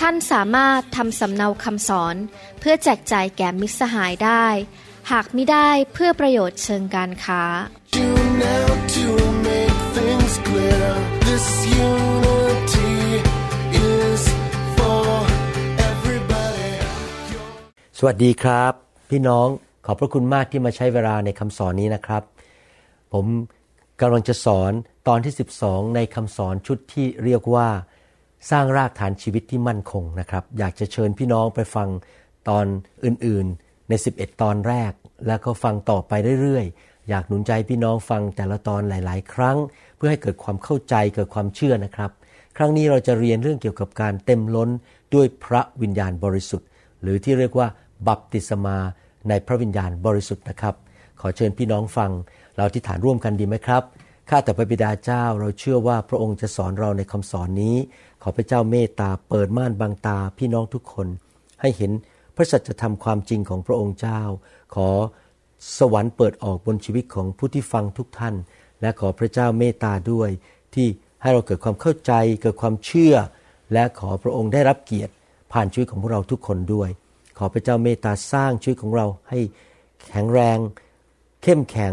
[0.00, 2.16] ท่านสามารถทำสำเนาคำสอน
[2.60, 4.46] เพื่อแจกจ่ายแก่มิตรสหายได้
[5.10, 7.42] หากไม่ได้เพื่อประโยชน์เชิงการค้า
[17.98, 18.72] สวัสดีครับ
[19.10, 19.48] พี่น้อง
[19.86, 22.22] ขอบพระคุณมากที่มาใช้เวลาในคำสอนนี้นะครับ
[23.12, 23.26] ผม
[24.00, 24.72] กำลังจะสอน
[25.08, 27.68] ตอนที่ 12 ในคำสอนชุดที่เรียกว่า
[28.50, 31.88] สร้างรากฐานชีวิตที่มั่นคงนะครับ อยากจะเชิญพี่น้องไปฟัง
[32.48, 32.66] ตอน
[33.04, 34.92] อื่นๆใน 11 ตอนแรก
[35.26, 39.56] แล้วก็ฟังต่อไปเรื่อยๆ อยากหนุนใจพี่น้องฟังแต่ละตอนหลาย ๆ ครั้ง
[39.96, 42.10] เพื่อให้เกิดความเข้าใจเกิดความเชื่อนะครับ
[42.56, 44.70] ครั้งนี้เราจะเรียนเรื่องเกี่ยวกับการเต็มล้น
[45.14, 46.68] ด้วยพระวิญญาณบริสุทธิ์
[47.02, 47.68] หรือที่เรียกว่า
[48.06, 48.76] บัพติศมา
[49.28, 50.74] ในพระวิญญาณบริสุทธิ์นะครับ
[51.20, 52.10] ขอเชิญพี่น้องฟัง
[52.56, 53.82] เราที่ฐานร่วมกันดีไหมครับ
[54.30, 57.76] ข้าแต่พระบิดาเจ้าเราเชื่อว่าพระองค์จะสอนเราในคำสอนนี้
[58.26, 61.06] อพระเจ้าเมตตาเปิดม่านบางตาพี่น้องทุกคน
[61.60, 61.92] ให้เห็น
[62.36, 64.20] พระสัจธรรมความจริงของพระองค์เจ้า
[64.74, 64.88] ขอ
[65.78, 68.34] สวรรค์เปิดออกบนชีวิตของผู้ที่ฟังทุกท่าน
[68.80, 70.30] และขอพระเจ้าเมตตาด้วย
[70.74, 70.86] ที่
[71.22, 73.14] ให้เราเกิดความเข้าใจเกิดความเชื่อ
[73.72, 75.12] และขอพระองค์ได้รับเกียรติ
[75.52, 76.90] ผ่านชีวิตของพวกเราทุกคนด้วย
[77.38, 79.38] ขอพระเจ้าเมตตาสร้างชีวิตของเราให้
[80.08, 80.58] แข็งแรง
[81.42, 81.92] เข้มแข็ง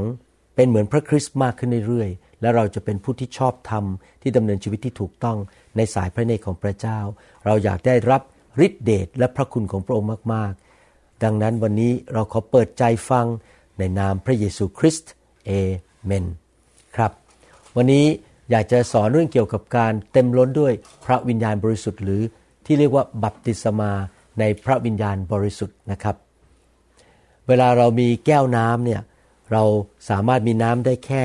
[0.56, 3.86] เป็นเหมือนพระคริสต์มากขึ้นเรื่อยๆ และเราจะเป็นผู้ที่ชอบธรรม
[4.22, 5.38] ที่ดำเนินชีวิตที่ถูกต้อง
[5.78, 7.00] ในสายพระเนตรของพระเจ้า
[7.46, 8.22] เราอยากได้รับ
[8.66, 10.54] ฤทธิเดชและพระคุณของพระองค์มาก
[10.88, 13.26] ๆ ดังนั้นวันนี้เราขอเปิดใจฟัง
[13.80, 15.12] ในนามพระเยซูคริสต์
[15.46, 15.52] เอ
[16.06, 16.26] เมน
[16.96, 17.12] ครับ
[17.76, 18.06] วันนี้
[18.52, 20.74] อยากจะสอนเรื่องเกี่ยวกับการเต็มล้นด้วย
[21.06, 22.22] พระวิญญาณบริสุทธิ์หรือ
[22.66, 23.92] ที่เรียกว่าบัพติศมา
[24.40, 26.16] ในพระวิญญาณบริสุทธิ์นะครับ
[27.48, 29.02] เวลาเรามีแก้วน้ำเนี่ย
[29.52, 29.64] เรา
[30.10, 31.24] สามารถมีน้ำได้แค่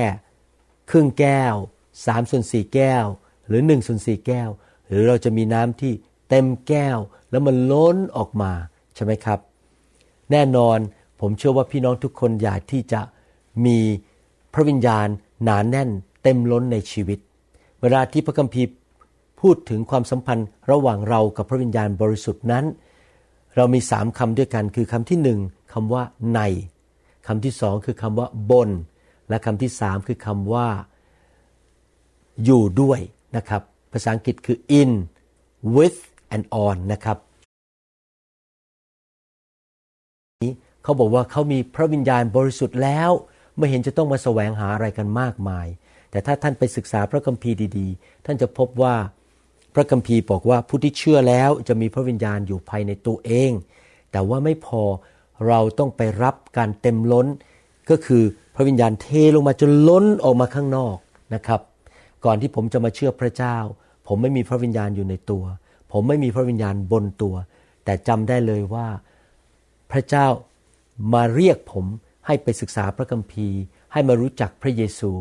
[0.89, 1.55] ครึ่งแก้ว
[2.05, 3.05] สามส่วนสี่แก้ว
[3.47, 4.49] หรือหนึ่งส่วนสี่แก้ว
[4.87, 5.93] หรือเราจะมีน้ำที่
[6.29, 6.97] เต็มแก้ว
[7.31, 8.51] แล้วมันล้นออกมา
[8.95, 9.39] ใช่ไหมครับ
[10.31, 10.77] แน่นอน
[11.19, 13.01] ผมเชื่อว่าพี่น้องทุกคนอยากที่จะ
[13.65, 13.77] มี
[14.53, 15.07] พระวิญญาณ
[15.43, 15.89] หนานแน่น
[16.23, 17.19] เต็มล้นในชีวิต
[17.81, 18.69] เวลาที่พระคัมภีร์
[19.41, 22.65] พูดถึงความสัมพันธ์ระหว่างเรากับพระวิญญาณบริสุทธิ์นั้น
[23.55, 25.39] เรามีสามคำด้วยกันคือคำที่หนึ่ง
[25.73, 26.39] คำว่าใน
[27.27, 28.69] คำที่สองคือคำว่าบน
[29.29, 30.67] และคำที่สามคือคำว่า
[32.45, 32.99] อยู่ด้วย
[33.37, 34.91] นะครับ ภาษาอังกฤษคือ in
[35.75, 35.99] with
[36.35, 37.17] and on นะครับ
[40.83, 43.11] เขาบอกว่าเขามีพระวิญญาณบริสุทธิ์แล้ว
[43.57, 45.67] ไม่เห็นจะต้องมาแสวงหาอะไรกันมากมาย
[46.11, 48.95] แต่ถ้าท่านไปศึกษาพระคัมภีร์ดีๆ ท่านจะพบว่า
[49.73, 53.51] พระคัมภีร์บอกว่าผู้ที่เชื่อแล้วจะมีพระวิญญาณอยู่ภายในตัวเอง
[54.11, 54.83] แต่ว่าไม่พอ
[55.47, 57.27] เราต้องไปรับการเต็มล้น
[57.89, 58.23] ก็คือ
[58.59, 60.97] ระวิญญาณเทลงมาจนล้นออกมาข้างนอก
[61.33, 61.61] นะครับ
[62.25, 63.57] ก่อนที่ผมจะมาเชื่อพระเจ้า
[64.07, 65.43] ผมไม่มีพระวิญญาณอยู่ในตัว
[65.91, 67.35] ผมไม่มีพระวิญญาณบนตัว
[67.85, 68.87] แต่จำได้เลยว่า
[69.91, 70.25] พระเจ้า
[71.13, 71.85] มาเรียกผม
[72.25, 73.59] ให้ไปศึกษาพระคัมภีร์
[73.93, 75.11] ให้มารู้จักพระเยซู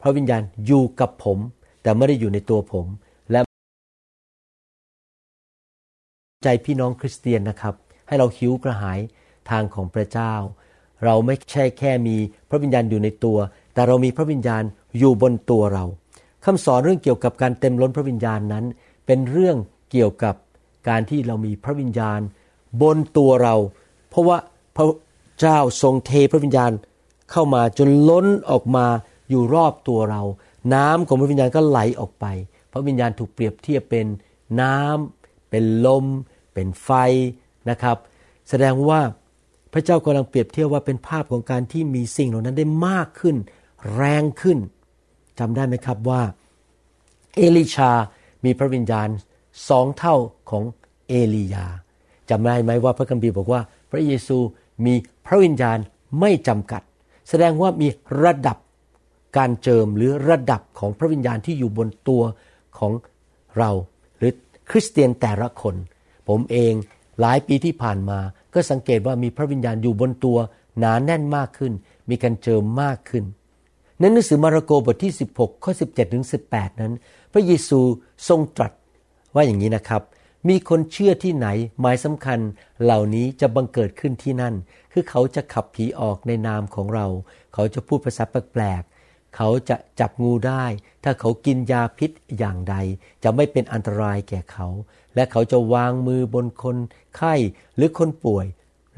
[0.00, 1.38] พระวิญญาณอยู่กับผม
[1.82, 2.86] แต่ไม่ได้อยู่ในตัวผม
[3.30, 3.40] และ
[6.44, 7.74] ใจพี่น้องคริสเตียนนะครับ
[8.08, 8.98] ให้เราหิวกระหาย
[9.50, 10.34] ทางของพระเจ้า
[11.04, 12.16] เราไม่ใช่แค่มี
[12.50, 13.38] พระวิญญาณอยู่ในตัว
[13.74, 14.62] แต่เรามีพระวิญญาณ
[14.98, 15.84] อยู่บนตัวเรา
[16.44, 18.64] คำสอนเรื่องเกี่ยวกับการเต็มล้นพระวิญญาณนั้น
[19.06, 19.56] เป็นเรื่อง
[19.90, 20.34] เกี่ยวกับ
[20.88, 22.20] การที่เรามีพระวิญญาณ
[22.82, 23.54] บนตัวเรา
[24.10, 24.38] เพราะว่า
[24.76, 24.86] พระ
[25.40, 26.70] เจ้าทรงเทพระวิญญาณ
[27.30, 28.86] เข้ามาจนล้นออกมา
[29.30, 30.22] อยู่รอบตัวเรา
[30.74, 32.26] น้ำของพระวิญญาณก็ไหลออกไป
[32.72, 34.06] พระวิญญาณถูกเปรียบเทียบเป็น
[34.60, 36.04] น้ำเป็นลม
[36.52, 36.90] เป็นไฟ
[37.70, 37.96] นะครับ
[38.48, 39.00] แสดงว่า
[39.78, 43.36] ระเจ้ากำลังเปรียบเทียบว่าเป็นภาพของการที่มีสิ่งเหล่านั้นได้มากขึ้น
[43.94, 44.58] แรงขึ้น
[45.38, 46.22] จำได้ไหมครับว่า
[47.36, 47.90] เอลิชา
[48.44, 49.08] มีพระวิญญาณ
[49.68, 50.16] สองเท่า
[50.50, 50.64] ของ
[51.08, 51.66] เอลียา
[52.30, 53.60] จำได้ไหมว่าพระคัมภีร์บอกว่า
[53.90, 54.38] พระเยซู
[54.86, 54.94] มี
[55.26, 55.78] พระวิญญาณ
[56.20, 56.82] ไม่จำกัด
[57.28, 57.88] แสดงว่ามี
[58.24, 58.58] ระดับ
[59.36, 62.22] การเจิมหรือระดับของพระวิญญาณที่อยู่บนตัว
[62.78, 62.92] ของ
[63.58, 63.70] เรา
[64.18, 64.32] หรือ
[64.70, 65.74] คริสเตียนแต่ละคน
[66.28, 66.72] ผมเอง
[67.20, 68.18] หลายปีที่ผ่านมา
[68.58, 70.38] ก็สังเกตว่ามีพระวิญญาณอยู่บนตัว
[70.78, 71.72] หนาแน่นมากขึ้น
[72.10, 73.24] มีการเจิมมากขึ้น
[73.98, 76.92] ในหนังสือมาระโกบทที่ 16 ข้อ 17 ถึง 18 นั้น
[77.32, 77.80] พระเยซู
[78.28, 78.72] ทรงตรัส
[79.34, 80.02] ว่าอย่างนี้นะครับ
[80.48, 81.48] มีคนเชื่อที่ไหน
[81.80, 82.38] หมายสำคัญ
[82.82, 84.54] เหล่านี้จะบังเกิดขึ้นที่นั่น
[84.92, 87.06] คือเขาจะขับผีออกในนามของเรา
[87.54, 88.97] เขาจะพูดภาษาแปลกๆ
[89.40, 90.64] เขาจะจับงูได้
[91.04, 92.74] ถ้าเขากินยาพิษอย่างใด
[93.22, 94.66] จะไม่เป็นอันตรายแก่เขา
[95.14, 96.76] และเขาจะวางมือบนคน
[97.16, 97.34] ไข้
[97.76, 98.46] หรือคนป่วย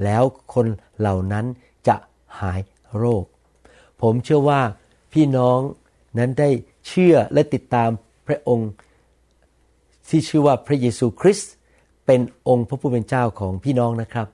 [0.04, 0.22] แล้ว
[0.54, 0.66] คน
[0.98, 1.46] เหล่านั้น
[1.88, 1.96] จะ
[2.40, 2.60] หาย
[2.96, 3.24] โรค
[4.02, 4.60] ผมเชื่อว่า
[5.12, 5.60] พี่น้อง
[6.18, 6.50] นั้นได้
[6.86, 7.90] เชื่อและติดตาม
[8.26, 8.70] พระองค์
[10.08, 11.52] ที่ชื่อว่าพระเยซูคริสต์
[12.06, 14.26] เป็นองค์พระผู้เป็นเจ้าของพี่น้องนะครับ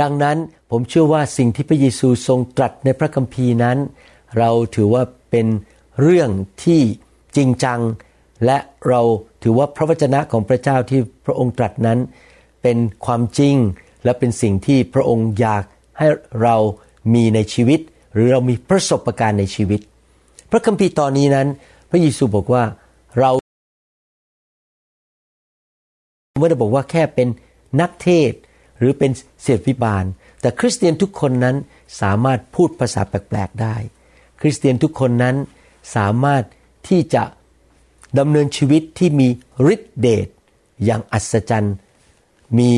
[0.00, 0.36] ดังนั้น
[0.70, 3.78] ผมเชื่อว่าสิ่งที่พระเยซูทรงตรัสในพระคัมภีร์นั้น
[4.38, 5.46] เราถือว่า เป็น
[6.02, 6.30] เรื่อง
[6.64, 6.80] ที่
[7.36, 7.80] จริงจัง
[8.44, 8.58] และ
[8.88, 9.00] เรา
[9.42, 11.98] ถือว่าพระวจนะของพระเจ้าที่พระองค์ตรัสนั้น
[12.62, 13.56] เป็นความจริง
[14.04, 15.64] และเป็นสิ่งที่พระองค์อยาก
[15.98, 16.06] ให้
[16.42, 16.56] เรา
[17.14, 17.80] มีในชีวิต
[18.14, 19.80] หรือเรามีประสบการณ์ในชีวิต
[20.50, 21.48] พระคัมภีร์ตอนนี้นั้น
[21.90, 22.64] พระเยซูบอกว่า
[23.18, 23.30] เรา
[26.40, 27.28] ไม่ได้บอกว่าแค่เป็น
[27.80, 28.32] นักเทศ
[28.78, 29.10] หรือเป็น
[29.42, 30.04] เศรษฐิบาล
[30.40, 31.56] แต่คริสเตียนทุกคนนั้น
[32.00, 33.76] สามารถพูดภาษาแปลกๆได้
[34.40, 35.36] คริสเตียนทุกคนนั้น
[35.96, 36.42] สามารถ
[36.88, 37.22] ที่จะ
[38.18, 39.28] ดำเนินชีวิตที่มี
[39.74, 40.28] ฤทธิเดช
[40.84, 41.74] อย่างอัศจรรย์
[42.58, 42.72] มี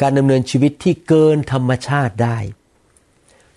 [0.00, 2.38] การดำเนินชีวิตที่เกินธรรมชาติได้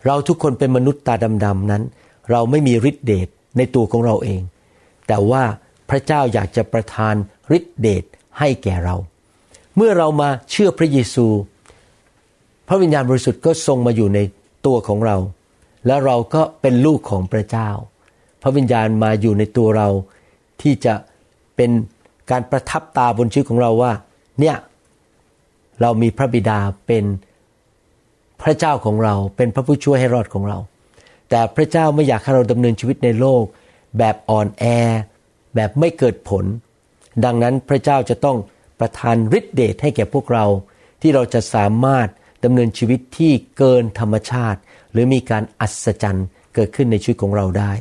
[0.05, 1.15] เราทุกคนเป็นมนุษย์ตา
[1.45, 1.83] ดำๆนั้น
[2.31, 3.27] เราไม่มีฤทธิเดช
[3.57, 4.41] ในตัวของเราเอง
[5.07, 5.43] แต่ว่า
[5.89, 7.15] พระเจ้าอยากจะประทาน
[7.57, 8.03] ฤทธิเดช
[8.39, 8.95] ให้แก่เรา
[9.75, 11.27] เมื่อเรามาเชื่อพระเยซู
[12.67, 14.19] พระวิญญาณบริสุทธิ์ก็ทรงมาอยู่ใน
[14.65, 15.17] ตัวของเรา
[15.85, 17.69] และเราก็เป็นลูกของพระเจ้า
[18.41, 19.87] พระวิญญาณมาอยู่ในตัวเรา
[20.61, 20.93] ที่จะ
[21.55, 21.71] เป็น
[22.31, 23.91] การประทับตาบนชีวิตของเราว่า
[24.39, 24.55] เนี่ย
[25.81, 27.05] เรามีพระบิดาเป็น
[28.41, 30.57] พระเจ้าของเรา เป็นพระผู้ช่วยให้รอดของเรา
[31.29, 33.43] แต่พระเจ้าไม่อยากให้เราดำเนินชีวิตในโลก
[33.97, 34.63] แบบอ่อนแอ
[35.55, 36.45] แบบไม่เกิดผล
[37.25, 38.37] ดังนั้นพระเจ้าจะต้อง
[38.79, 40.45] ประทานฤทธิเดชให้แก่พวกเรา
[41.01, 42.07] ที่เราจะสามารถ
[42.43, 44.59] ดำเนินชีวิตที่เกินธรรมชาติ
[44.91, 47.71] หรือมีการอัศจรรย์เกิดขึ้นในชีวิตของเราได้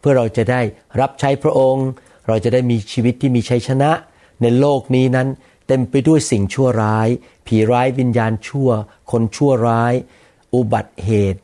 [0.00, 0.60] เพื่อเราจะได้
[1.00, 1.88] รับใช้พระองค์
[2.28, 3.90] เราจะได้มีชีวิตที่มีชัยชนะ
[4.42, 5.28] ในโลกนี้นั้น
[5.66, 7.08] เต็มไปด้วยสิ่งชั่วร้าย
[7.46, 8.70] ผีร้ายวิญญาณชั่ว
[9.10, 9.94] คนชั่วร้าย
[10.54, 11.40] อุบัติเหตุ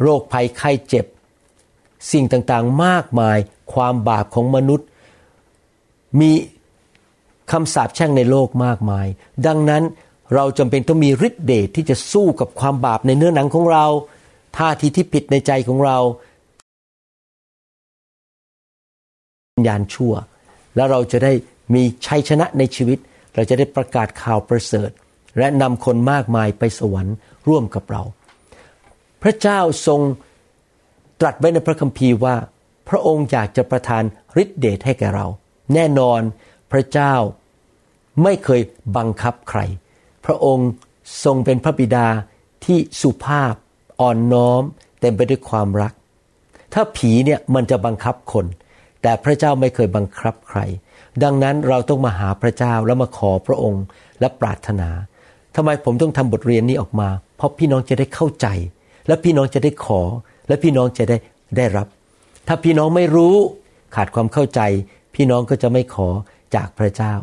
[0.00, 1.06] โรคภัยไข้เจ็บ
[2.12, 3.38] สิ่งต่างๆมากมาย
[3.72, 4.86] ความบาปของมนุษย์
[6.20, 6.30] มี
[7.50, 9.06] คำสาปแช่งในโลกมากมาย
[9.46, 9.82] ดังนั้น
[10.34, 13.86] เราจำเป็นต้องมีฤทธิเดชที่จะสู้กับความบาปในเนื้อหนังของเรา
[14.56, 15.98] ท่าทีที่ผิดในใจของเรา
[19.54, 20.14] วิญญาณชั่ว
[20.76, 21.32] แล้วเราจะได้
[21.74, 22.98] มีชัยชนะในชีวิต
[23.34, 24.90] เราจะได้ประกาศข่าวประเสริฐ
[25.38, 27.16] และนำคนมากมายไปสวรรค์
[27.48, 28.02] ร่วมกับเรา
[29.22, 30.00] พระเจ้าทรง
[31.20, 32.36] ตรัสไว้ในพระคัมภีร์ว่า
[32.88, 34.02] พระองค์อยากจะประทาน
[34.42, 35.26] ฤทธิเดชให้แก่เรา
[35.74, 36.20] แน่นอน
[36.72, 37.14] พระเจ้า
[38.22, 38.60] ไม่เคย
[38.96, 39.60] บังคับใคร
[40.24, 40.68] พระองค์
[41.24, 42.06] ทรงเป็นพระบิดา
[42.64, 43.54] ที่สุภาพ
[44.00, 44.62] อ่อนน้อม
[45.00, 45.92] เต็มไปด้วยความรัก
[46.72, 48.46] ถ้าผีเนี่ยมันจะบังคับคน
[49.02, 50.60] แต่พระเจ้าไม่เคยบังคับใคร
[51.22, 53.84] ดังนั้นเราต้องมาหาพระเจ้าแล้วมาขอพระองค์
[54.20, 54.90] และปรารถนา
[55.56, 58.46] ทำไมผมต้องทำบทเรียนนี้ออกมา เพราะพี่น้องจะได้เข้าใจ
[59.06, 60.00] และพี่น้องจะได้ขอ
[60.48, 61.16] และพี่น้องจะได้
[61.56, 61.86] ได้รับ
[62.48, 63.34] ถ้าพี่น้องไม่รู้
[63.94, 64.60] ขาดความเข้าใจ
[65.14, 66.08] พี่น้องก็จะไม่ขอ
[66.54, 67.14] จากพระเจ้า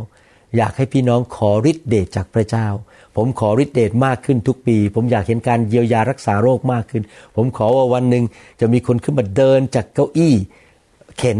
[0.57, 2.67] อยากให้พี่น้องขอฤทธิเดชจากพระเจ้า
[3.15, 7.03] ผมขอฤทธิเดชมากขึ้นทุกปี ผมอยากเห็นการเยียวยารักษาโรคมากขึ้น
[7.35, 8.23] ผมขอว่าวันหนึ่ง
[8.59, 10.35] จะมีคนขึ้นมาเดินจากเก้าอี้
[11.17, 11.39] เข็น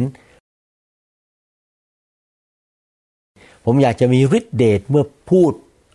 [3.66, 5.52] ผมอยากจะมีฤทธิเดชเมื่อพูด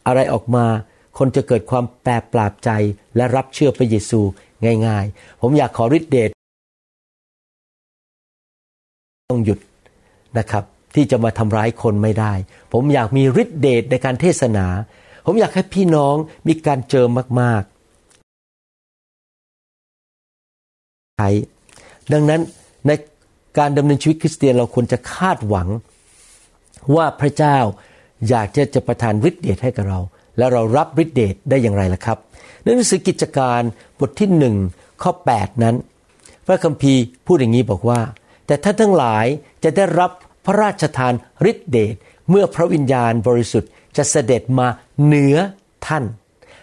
[0.06, 0.66] อะไรออกมา
[1.18, 2.70] คนจะเกิดความแปรปราบใจ
[3.16, 4.20] และรับเชื่อพระเยซู
[4.87, 6.30] ง่าย ๆ ผมอยากขอฤทธิเดช
[9.30, 9.58] ต้องหยุด
[10.38, 12.33] นะครับ ที่จะมาทำร้ายคนไม่ได้
[12.73, 14.67] ผมอยากมีฤทธิเดชในการเทศนา
[15.26, 16.15] ผมอยากให้พี่น้อง
[16.49, 17.07] มีการเจอ
[17.41, 17.73] มากๆ
[21.17, 21.29] ใช้
[22.12, 22.41] ดังนั้น
[22.87, 22.91] ใน
[23.59, 25.69] การดำเนินชีวิตคริสเตียนเราควรจะคาดหวัง
[26.97, 27.59] ว่าพระเจ้า
[28.29, 30.00] อยากจะจะประทานฤทธิเดชให้กับเรา
[30.38, 32.19] แล้วเรารับฤทธิเดชได้อย่างไรล่ะครับ
[32.62, 33.61] ในหนังสือกิจการ
[33.99, 34.57] บทที่หนึ่ง
[35.03, 35.76] ข้อ 8 นั้น
[36.47, 38.00] พระคัมภีร์พูดอย่างนี้บอกว่า
[38.47, 39.26] แต่ท่านทั้งหลาย
[39.65, 40.11] จะได้รับ
[40.47, 41.15] พระราชทาน
[41.50, 41.95] ฤทธิเดช
[42.31, 44.69] เมื่อพระวิญญาณบริสุทธิ์จะเสด็จมา
[45.05, 45.37] เหนือ
[45.87, 46.05] ท่าน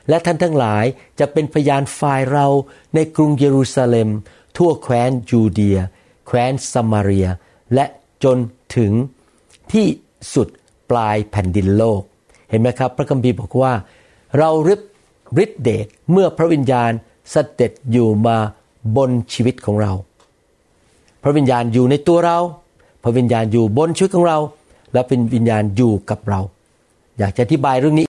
[0.10, 0.86] และท่านทั้งหลาย
[1.20, 2.48] จะเป็นพยานฝ่ายเรา
[2.96, 4.10] ในกรุงเยรูซาเล็ม
[4.58, 5.80] ทั่วแคว้นยูเดีย
[6.28, 7.28] แคว้นสมาเรีย
[7.74, 7.86] และ
[8.24, 8.38] จน
[8.76, 8.92] ถึง
[9.74, 9.88] ที่
[10.34, 10.48] สุด
[10.90, 12.02] ปลายแผ่นดินโลก
[12.50, 13.74] เห็นไหมครับ พระคัมภีร์บอกว่า
[14.38, 14.82] เราริบ
[15.44, 16.92] ฤทธิเดชเมื่อพระวิญญาณ
[17.32, 18.38] เสด็จอยู่มา
[18.98, 19.92] บนชีวิตของเรา
[21.24, 22.38] พระวิญญาณอยู่ในตัวเรา
[23.04, 24.38] พระวิญญาณอยู่บนชีวิตของเรา
[24.94, 26.42] และเป็นวิญญาณอยู่กับเรา
[27.20, 28.08] อยากจะอธิบายเรื่องนี้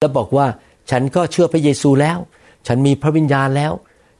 [0.00, 0.46] แล้วบอกว่า
[0.90, 2.18] ฉันก็เชื่อพระเยซูแล้ว
[2.66, 3.72] ฉันมีพระวิญญาณแล้ว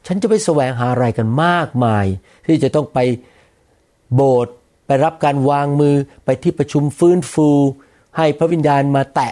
[0.05, 2.05] ฉันจะไปแสวงหาอะไรกันมากมาย
[2.47, 2.99] ที่จะต้องไป
[4.15, 4.53] โบสถ์
[4.87, 7.49] ไปรับการวางมือไปที่ประชุมฟื้นฟู
[8.17, 9.31] ให้พระวิญญาณมาแตะ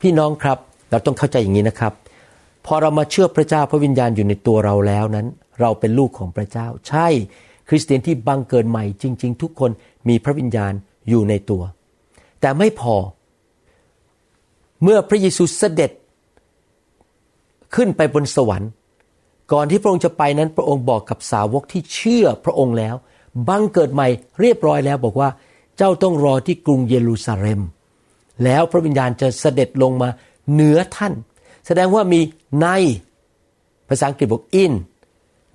[0.00, 0.58] พี่น้องครับ
[0.90, 1.92] เราต้องเข้าใจอย่างนี้นะครับ
[2.66, 5.26] พอเรามาเชื่อพระเจ้าพระวิญญาณอยู่ในตัวเราแล้วนั้น
[5.60, 7.08] เราเป็นลูกของพระเจ้า ใช่
[7.68, 9.70] คริสเตียนที่บังเกิดใหม่จริง ๆ ทุกคน
[10.08, 10.72] มีพระวิญญาณ
[11.08, 11.62] อยู่ในตัว
[12.40, 12.94] แต่ไม่พอ
[14.82, 15.90] เมื่อพระเยซูเสด็จ
[17.74, 18.70] ขึ้นไปบนสวรรค์
[19.52, 22.94] ก่อนที่พระองค์จะไปนั้นพระองค์บอกกับสาวกที่เชื่อพระองค์แล้ว
[23.48, 24.08] บังเกิดใหม่
[24.40, 25.28] เรียบร้อยแล้วบอกว่า
[25.76, 27.60] เจ้าต้องรอที่กรุงเยรูซาเล็ม
[28.44, 30.08] แล้วพระวิญญาณจะเสด็จลงมา
[30.52, 31.12] เหนือท่าน
[31.66, 32.20] แสดงว่ามี
[32.60, 32.66] ใน
[33.88, 34.72] ภาษาอังกฤษบอก in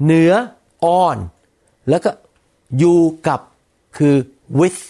[0.03, 0.31] เหนือ
[1.03, 1.17] on
[1.89, 2.11] แล้วก็
[2.77, 3.39] อยู่กับ
[3.97, 4.15] คือ
[4.59, 4.81] with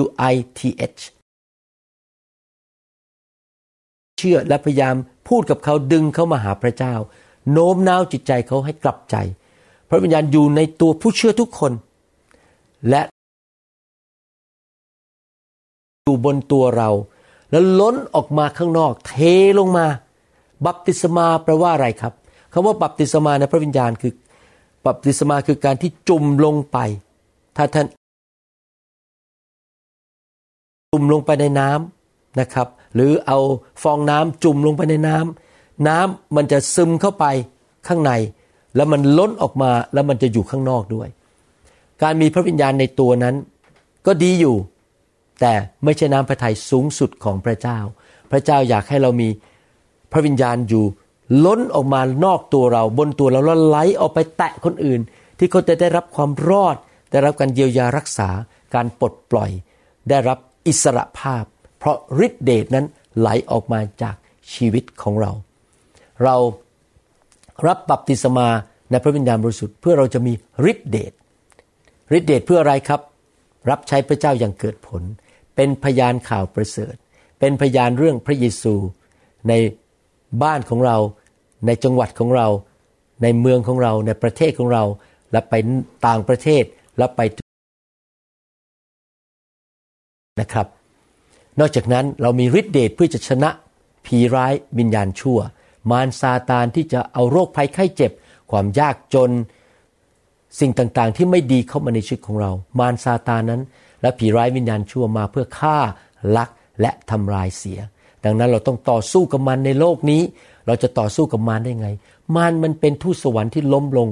[0.00, 0.02] w
[0.32, 0.60] i t
[0.98, 1.02] h
[4.18, 4.96] เชื่อและพยายาม
[5.28, 6.94] พูดกับเขาดึงเขามาหาพระเจ้า
[7.52, 9.16] โน้มน้าวจิตใจเขาให้กลับใจ
[9.88, 11.72] พระวิญญาณอยู่ในตัวผู้เชื่อทุกคน
[12.88, 13.02] และ
[16.04, 16.90] อยู่บนตัวเรา
[17.50, 19.14] แล้วล้นออกมาข้างนอก เท
[19.58, 19.86] ลงมา
[20.66, 22.12] บัพติศมาแปลว่าอะไรครับ
[22.52, 24.12] คำว่าบัพติศมาในพระวิญญาณคือ
[24.86, 26.78] บัพติศมาคือการที่จุ่มลงไป
[27.56, 27.86] ถ้าท่าน
[30.92, 33.38] จุ่มลงไปในน้ำนะครับ หรือเอา
[33.82, 37.24] ฟองน้ำจุ่มลงไปในน้ำน้ำมันจะซึมเข้าไป
[37.86, 38.12] ข้างใน
[38.76, 41.08] แล้วมันล้นออกมาแล้วมันจะอยู่ข้างนอกด้วย
[42.02, 43.34] การมีพระวิญญาณในตัวนั้น
[44.06, 44.56] ก็ดีอยู่
[45.40, 45.52] แต่
[45.84, 47.78] ไม่ใช่น้ำพระทัยสูงสุดของพระเจ้า
[48.30, 49.28] พระเจ้าอยากให้เรามี
[50.12, 50.84] พระวิญญาณอยู่
[51.44, 55.00] ล้นออกมานอกตัวเราบนตัวเราแล้วไหลออกไปแตะคนอื่น
[55.38, 56.76] ที่เขาจะได้รับความรอด
[57.10, 58.28] ได้รับการเยียวยารักษา
[58.74, 59.50] การปลดปล่อย
[60.08, 61.44] ได้รับอิสระภาพ
[61.78, 62.86] เพราะฤทธิเดชนั้น
[63.18, 64.16] ไหลออกมาจาก
[64.52, 65.32] ชีวิตของเรา
[66.22, 66.36] เรา
[67.66, 68.48] รับบัพติศมา
[68.90, 70.32] ในพระวิญญาณบริสุทธิ์เพื่อเราจะมี
[70.70, 71.12] ฤทธิเดช
[72.16, 73.00] ฤทธิเดชเพื่ออะไรครับ
[73.70, 75.02] รับใช้พระเจ้าอย่างเกิดผล
[75.54, 76.94] เป็นพยานข่าวประเสริฐ
[77.38, 78.74] เป็นพยานเรื่องพระเยซู
[79.48, 79.52] ใน
[80.42, 80.96] บ้านของเรา
[81.66, 82.46] ในจังหวัดของเรา
[83.22, 84.84] ในเมืองของเรา ในประเทศของเรา
[85.32, 85.54] และไป
[86.06, 86.64] ต่างประเทศ
[86.98, 87.20] และไป
[90.40, 90.66] นะครับ
[91.60, 93.50] นอกจากนั้นเรามีฤทธิเดชเพื่อจะชนะ
[94.06, 95.38] ผีร้ายวิญญาณชั่ว
[95.90, 98.12] มารซาตานที่จะเอาโรคภัยไข้เจ็บ
[98.50, 99.30] ความยากจน
[100.60, 103.62] สิ่งต่างๆ ที่ไม่ดีเข้ามาในชีวิตของเรา มารซาตานนั้น
[104.02, 105.78] และผีร้ายวิญญาณชั่วมาเพื่อฆ่า
[106.36, 106.50] ลัก
[106.80, 107.80] และทำลายเสีย
[108.24, 110.22] ดังนั้นเราต้องต่อสู้กับมันในโลกนี้
[110.66, 111.88] เราจะต่อสู้กับมารได้ไง
[112.34, 114.08] มารมันเป็นทูตสวรรค์ที่ล้มลง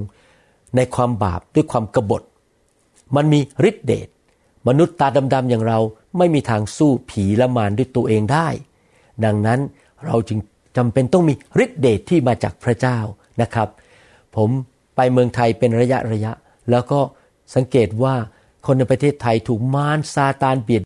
[0.77, 2.23] ในความบาปด้วยความกบฏ
[3.17, 4.09] มันมีฤทธิเดช
[4.69, 5.79] มนุษย์ตาดำๆอย่างเรา
[6.19, 8.49] ไม่มีทางสู้ผีและมารด้วยตัวเองได้
[9.25, 9.61] ดังนั้น
[10.07, 10.39] เราจึง
[10.77, 12.99] จำเป็นต้องมีฤทธิเดชที่มาจากพระเจ้า
[13.43, 13.69] นะครับ
[14.37, 14.51] ผม
[14.97, 16.33] ไปเมืองไทยเป็นระยะระยะ
[16.71, 17.01] แล้วก็
[17.55, 18.15] สังเกตว่า
[18.67, 20.83] คนในประเทศไทยถูกมารซาตานเบียด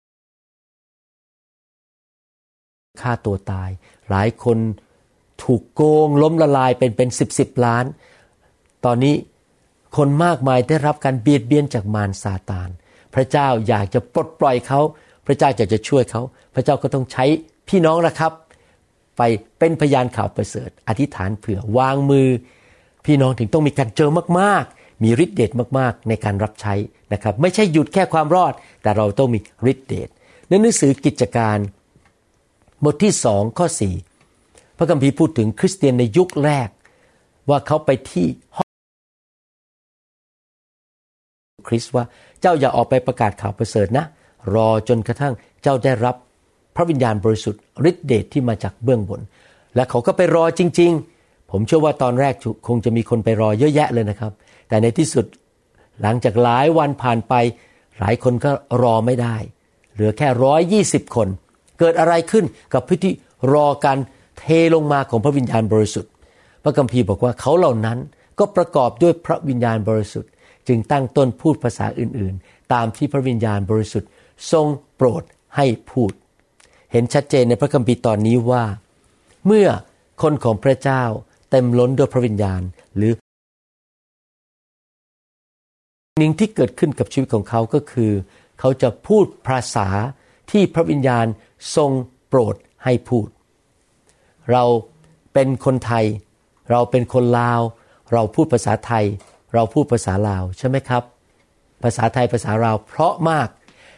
[3.01, 3.71] ฆ่าตัวตาย
[4.11, 4.59] หลายคน
[5.43, 7.85] ถูกโกงล้มละลายเป็นเป็นสิบสิบล้าน
[8.85, 9.15] ตอนนี้
[9.97, 12.69] คนมากมายได้รับการเบียดเบียนจากมารซาตาน
[13.15, 14.81] พระเจ้าอยากจะปลดปล่อยเขา
[15.27, 16.23] พระเจ้าอยากจะช่วยเขา
[16.55, 17.25] พระเจ้าก็ต้องใช้
[17.69, 18.33] พี่น้องนะครับ
[19.17, 19.23] ไป
[19.59, 22.29] เป็นพยานข่าวประเสริฐ อธิษฐานเผื่อวางมือ
[23.07, 24.11] พี่น้องถึงต้องมีการเจอ
[24.41, 26.75] มากๆ มีฤทธิเดชมากๆ ในการรับใช้
[27.13, 29.39] นะครับ ไม่ใช่หยุดแค่ความรอด แต่เราต้องมี
[29.73, 30.09] ฤทธิเดช
[30.49, 31.59] ในหนังสือกิจการ
[32.85, 33.95] บทที่สองข้อสี่
[34.77, 36.69] พระคัมภีร์พูดถึงคริสเตียนในยุคแรก
[37.49, 38.71] ว่าเขาไปที่ห้อง
[41.69, 42.05] คริสว่า
[42.41, 44.05] เจ้าอย่าออกไปประกาศข่าวประเสริฐนะ
[44.55, 46.17] รอจนกระทั่งเจ้าได้รับ
[46.77, 49.21] พระวิญญาณบริสุทธิ์ฤทธิเดชทที่มาจากเบื้องบน
[49.75, 52.35] และเขาก็ไปรอจริง ๆ ผมเชื่อว่าตอนแรก
[52.69, 54.33] คงจะมีคนไปรอเยอะแยะเลยนะครับ
[54.69, 55.27] แต่ในที่สุด
[56.03, 57.35] หลังจากหลายวันผ่านไป
[57.99, 58.51] หลายคนก็
[58.83, 59.37] รอไม่ได้
[59.95, 61.29] เหลือแค่ร้อยยี่สิบคน
[61.79, 63.11] เกิดอะไรขึ้นกับพิธี
[63.53, 63.99] รอการ
[64.39, 66.11] เทลงมาของพระวิญญาณบริสุทธิ์
[66.63, 67.99] พระคัมภีร์บอกว่าเขาเหล่านั้น
[68.39, 70.31] ก็ประกอบด้วยพระวิญญาณบริสุทธิ์
[70.69, 74.09] จึงตั้งต้นพูดภาษาอื่นๆ ตามที่พระวิญญาณบริสุทธิ์
[74.53, 74.67] ทรง
[74.97, 75.23] โปรด
[75.57, 76.13] ให้พูด
[76.93, 78.65] เห็นชัดเจนในพระคัมภีร์ตอนนี้ว่า
[79.47, 79.69] เมื่อ
[80.23, 81.03] คนของพระเจ้า
[81.51, 82.61] เต็มล้นด้วยพระวิญญาณ
[82.97, 83.13] หรือ
[86.23, 88.13] นิ่งที่เกิดขึ้นกับชีวิตของเขาก็คือ
[88.61, 89.89] เขาจะพูดภาษา
[90.51, 91.27] ที่พระวิญญาณ
[91.77, 91.91] ทรง
[92.29, 93.29] โปรดให้พูด
[94.53, 94.65] เรา
[95.35, 96.05] เป็นคนไทย
[96.71, 97.61] เราเป็นคนลาว
[98.13, 99.05] เราพูดภาษาไทย
[99.55, 101.03] เราพูดภาษาลาวใช่ไหมครับ
[101.83, 103.49] ภาษาไทยภาษาลาวเพราะมาก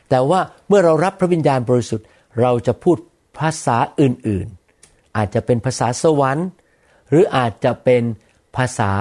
[0.09, 2.07] แต่ว่าเมื่อเรารับพระวิญญาณบริสุทธิ์
[2.41, 2.97] เราจะพูด
[3.39, 6.49] ภาษาอื่นๆ อาจจะเป็นภาษาสวรรค์
[7.09, 8.03] หรืออาจจะเป็น
[8.57, 8.93] ภาษา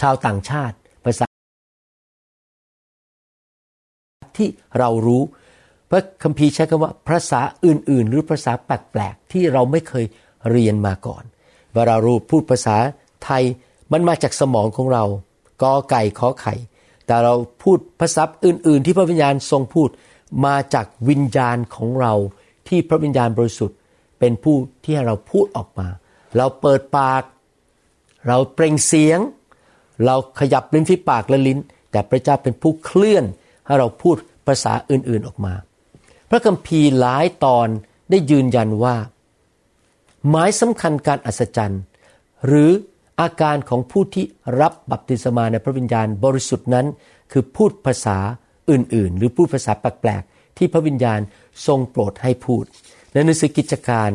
[0.00, 1.26] ชาวต่างชาติ ภาษา
[4.36, 5.22] ที่เรารู้
[5.94, 10.04] พระคัมภีร์ใช้คำว่าภาษาอื่น ๆ หรือภาษาแปลกๆที่เราไม่เคย
[10.50, 11.24] เรียนมาก่อน
[11.72, 12.76] เวลาเราพูดภาษา
[13.24, 13.42] ไทย
[13.92, 15.04] มันมาจากสมองของเรา
[15.62, 16.54] กอไก่ขอไข่
[17.06, 19.88] แต่เราพูดภาษาอื่น ๆ ที่พระวิญญาณทรงพูด
[20.46, 22.12] มาจากวิญญาณของเรา
[22.68, 23.78] ที่พระวิญญาณบริสุทธิ์
[24.18, 25.88] เป็นผู้ที่ให้เราพูดออกมา
[26.36, 27.22] เราเปิดปาก
[28.28, 29.18] เราเปล่งเสียง
[30.06, 31.58] เราขยับลิ้นฝีปากและลิ้น
[31.90, 33.24] แต่พระเจ้าเป็นผู้เคลื่อน
[33.66, 35.54] ให้เราพูดภาษาอื่น ๆออกมา
[36.34, 37.68] พระคัมภีร์หลายตอน
[38.10, 38.96] ได้ยืนยันว่า
[40.28, 41.82] หมายสำคัญการอัศจรรย์
[42.46, 42.70] หรือ
[43.20, 44.24] อาการของผู้ที่
[44.60, 46.86] รับบัพติศมาในพระวิญญาณบริสุทธิ์นั้น
[47.32, 48.18] คือพูดภาษา
[48.70, 51.20] อื่นๆ หรือพูดภาษาแปลกๆที่พระวิญญาณ
[51.66, 52.64] ทรงโปรดให้พูด
[53.12, 54.10] ในหนังสือกิจการ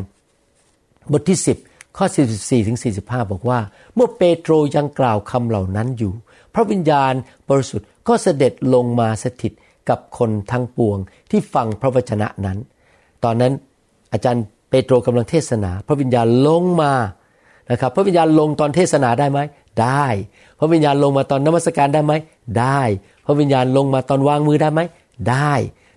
[1.12, 2.06] บทที่ 10 ข้อ
[2.38, 3.60] 44ถึง45 บอกว่า
[3.96, 6.14] เมื่อเปโตรยังกล่าวคำเหล่านั้นอยู่
[6.54, 7.14] พระวิญญาณ
[7.50, 9.54] บริสุทธิ์ก็เสด็จลงมาสถิต
[9.90, 10.98] กับคนทั้งปวง
[11.32, 12.58] ที่ฟังพระวจนะนั้น
[13.24, 13.54] ตอนนั้น
[14.14, 16.94] อาจารย์เปโตรกำลังเทศนา พระวิญญาณลงมา
[17.72, 19.40] นะครับ พระวิญญาณลงตอนเทศนาได้ไหม
[19.82, 20.06] ได้
[20.60, 22.14] พระวิญญาณลงมาตอนนมัสการได้ไหม
[22.60, 22.82] ได้
[23.26, 24.82] พระวิญญาณลงมาตอนวางมือได้ไหม
[25.30, 25.54] ได้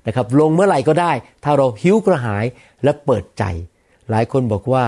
[0.07, 1.13] นะครับ ลงเมื่อไหร่ก็ได้
[1.45, 2.45] ถ้าเราหิวกระหาย
[2.85, 3.45] และเปิดใจ
[4.11, 4.85] หลายคนบอกว่า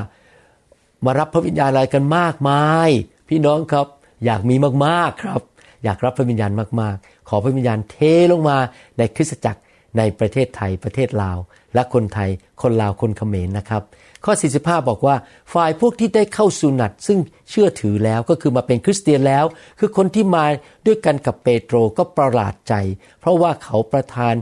[1.05, 2.91] มารับพระวิญญาณอะไรกันมากมาย
[3.29, 3.87] พี่น้องครับ
[4.25, 4.55] อยากมี
[4.85, 5.41] มากๆครับ
[5.85, 7.97] อยากรับพระวิญญาณมากๆ ขอพระวิญญาณเท
[8.33, 8.57] ลงมา
[8.99, 9.61] ในคริสตจักร
[9.99, 11.39] ในประเทศไทยประเทศลาว
[11.75, 12.31] และคนไทย
[12.63, 13.83] คนลาวคนเขมรนะครับ
[14.25, 15.17] ข้อ 45 บอกว่า
[15.55, 17.19] ฝ่ายพวกที่ได้เข้าสุนัตซึ่ง
[17.51, 19.45] เชื่อถือแล้วก็คือมาเป็นคริสเตียนแล้ว
[19.79, 20.45] คือคนที่มา
[20.87, 22.75] ด้วยกันกับเปโตรก็ประหลาดใจ
[23.21, 24.35] เพราะว่าเขาประทาน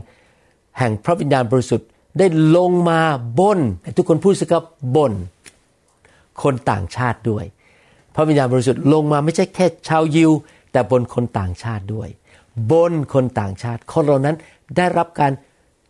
[0.77, 1.87] แห่งพระวิญญาณบริสุทธิ์
[2.19, 3.01] ได้ลงมา
[3.39, 3.59] บน
[3.97, 4.63] ทุกคนพูดสิครับ
[4.95, 5.13] บน
[6.43, 7.45] คนต่างชาติด้วย
[8.15, 10.31] พระวิญญาณบริสุทธิ์ลงมาไม่ใช่แค่ชาวยิว
[10.71, 12.09] แต่บนคนต่างชาติด้วย
[12.71, 14.35] บนคนต่างชาติ คนเหล่านั้น
[14.77, 15.31] ได้รับการ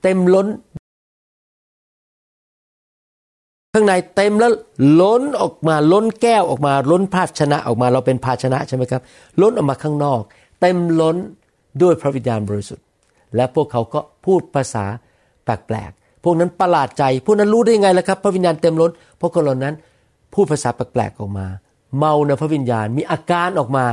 [0.01, 0.47] เต็มล้น
[3.73, 4.51] ข้างในเต็มแล้ว
[5.01, 9.01] ล้นออกมาล้นแก้วออกมาล้นภาชนะออกมาเราเป็นภาชนะใช่ไหมครับ
[9.41, 10.21] ล้นออกมาข้างนอก
[10.61, 11.17] เต็มล้น
[11.81, 12.85] ด้วยพระวิญญาณบริสุทธิ์
[13.35, 14.85] และพวกเขาก็พูดภาษา
[15.43, 19.73] แปลกๆพวกนั้นประหลาดใจ พวกนั้นรู้ได้ไงล่ะครับ พระวิญญาณเต็มล้นพวกคนเหล่านั้น
[20.33, 21.47] พูดภาษาแปลกๆออกมา
[21.97, 23.85] เมาในพระวิญญาณมีอาการออกมา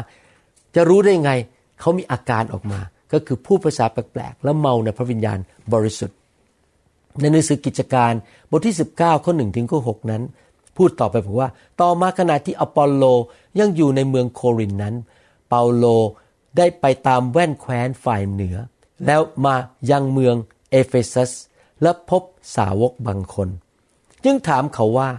[0.75, 1.33] จะรู้ได้ไง
[1.81, 2.81] เขามีอาการออกมา
[3.13, 5.39] ก็คือพูดภาษาแปลกๆ แล้วเมาในพระวิญญาณ
[5.73, 6.17] บริสุทธิ์
[7.21, 8.13] ในหนังสือกิจการ
[8.51, 10.23] บทที่ 19 ข้อ1ถึงข้อ6นั้น
[10.77, 11.49] พูดต่อไปบอกว่า
[11.81, 13.05] ต่อมาขณะที่อปอลโล
[13.59, 14.95] ยังอยู่ในเมืองโครินธ์นั้น
[15.49, 15.85] เปาโล
[16.57, 18.57] ได้ไปตามแว่นแคว้นฝ่ายเหนือ
[19.07, 19.55] แล้วมา
[19.91, 20.35] ยังเมือง
[20.71, 21.33] เอเฟซัส
[21.83, 22.23] และพบ
[22.57, 23.49] สาวกบางคน
[24.25, 25.11] จึงถามเขาว่า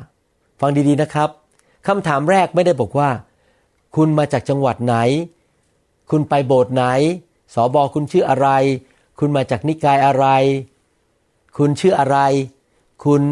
[0.60, 1.30] ฟังดีๆนะครับ
[1.88, 3.10] คำถามแรกไม่ได้บอกว่า
[3.96, 4.96] คุณมาจากจังหวัดไหน
[6.12, 6.84] คุณไปโบสถ์ไหน
[7.54, 8.48] สอบอคุณชื่ออะไร
[9.20, 10.26] คุณมาจากนิกายอะไร
[11.58, 12.18] คุณชื่ออะไร
[13.06, 13.24] คุณ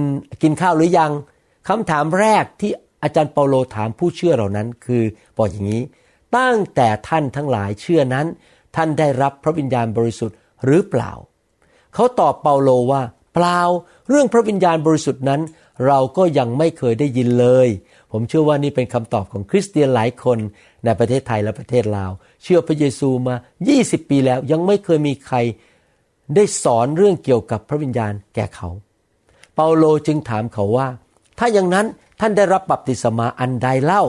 [0.42, 1.12] กินข้าวหรือยัง
[1.68, 2.72] คำถามแรกที่
[3.04, 5.04] อาจารย์เปาโลถามผู้เชื่อเหล่านั้นคือ
[5.38, 5.82] บอกอย่างนี้
[6.38, 8.26] ตั้งแต่ท่านทั้งหลายเชื่อนั้น
[8.76, 11.12] ท่านได้รับพระวิญญาณบริสุทธิ์หรือเปล่า
[11.94, 13.02] เขาตอบเปาโลว่า
[13.34, 13.60] เปล่า
[14.10, 15.42] เรื่องพระวิญญาณบริสุทธิ์นั้น
[15.88, 17.68] เราก็ยังไม่เคยได้ยินเลย
[18.12, 20.40] ผมเชื่อว่านี่เป็นคำตอบของคริสเตียนหลายคน
[20.88, 22.12] ในประเทศไทยและประเทศลาว
[22.44, 23.36] เชื่อพระเยซูมา
[23.74, 25.38] 20 ปีแล้วยังไม่เคยมีใคร
[26.36, 28.70] ได้สอนเรื่องเกี่ยวกับพระวิญญาณแก่เขา
[29.56, 30.88] เปาโลจึงถามเขาว่า
[31.40, 31.86] ถ้าอย่างนั้น
[32.20, 34.04] ท่านได้รับบัพติศมาอันใดเล่า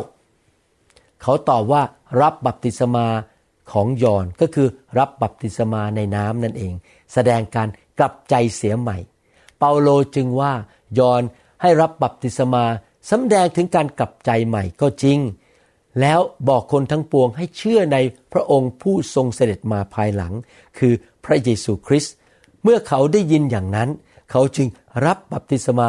[1.23, 1.83] เขาตอบว่า
[2.23, 3.07] รับบัพติศมา
[3.73, 6.73] ของยอนก็คือรับบัพติศมาในน้ำนั่นเอง
[7.13, 8.97] แสดงการกลับใจเสียใหม่
[9.59, 10.53] เปาโลจึงว่า
[10.99, 11.23] ยอน
[11.63, 12.65] ให้รับบัพติศมา
[13.11, 15.19] สำแดงถึงการกลับใจใหม่ก็จริง
[16.01, 17.99] แล้วบอกคนทั้งปวงให้เชื่อใน
[18.33, 20.33] พระองค์ผู้ทรงเสด็จมาภายหลัง
[20.79, 20.93] คือ
[21.25, 22.15] พระเยซูคริสต์
[22.63, 23.89] เมื่อเขาได้ยินอย่างนั้น
[24.31, 24.69] เขาจึง
[25.07, 25.87] รับบัพติศมา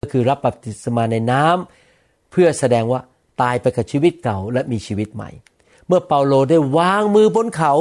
[0.00, 3.00] ก็คือรับบัพติศมาในน้ำเพื่อแสดงว่า
[3.40, 5.30] ตายไปกับชีวิตเก่าและมีชีวิตใหม่
[5.86, 7.72] เมื่อเปาโลได้วางมือบนเขา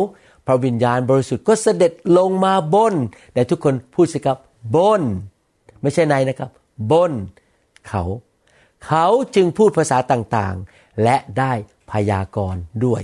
[0.46, 2.94] พระวิญญาณบริสุทธิ์ก็เสด็จลงมาบน
[3.34, 4.38] แต่ทุกคนพูดสิครับ
[4.76, 5.02] บน
[5.82, 6.50] ไม่ใช่ในนะครับ
[6.92, 7.12] บน
[7.88, 8.04] เขา
[8.86, 11.52] เขาจึงพูดภาษาต่างๆ และได้
[11.92, 13.02] พยากรณ์ด้วย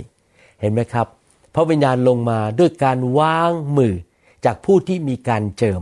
[0.60, 1.06] เห็นไหมครับ
[1.54, 3.94] พระวิญญาณลงมาด้วยการวางมือ
[4.44, 5.80] จากผู้ที่มีการเจิม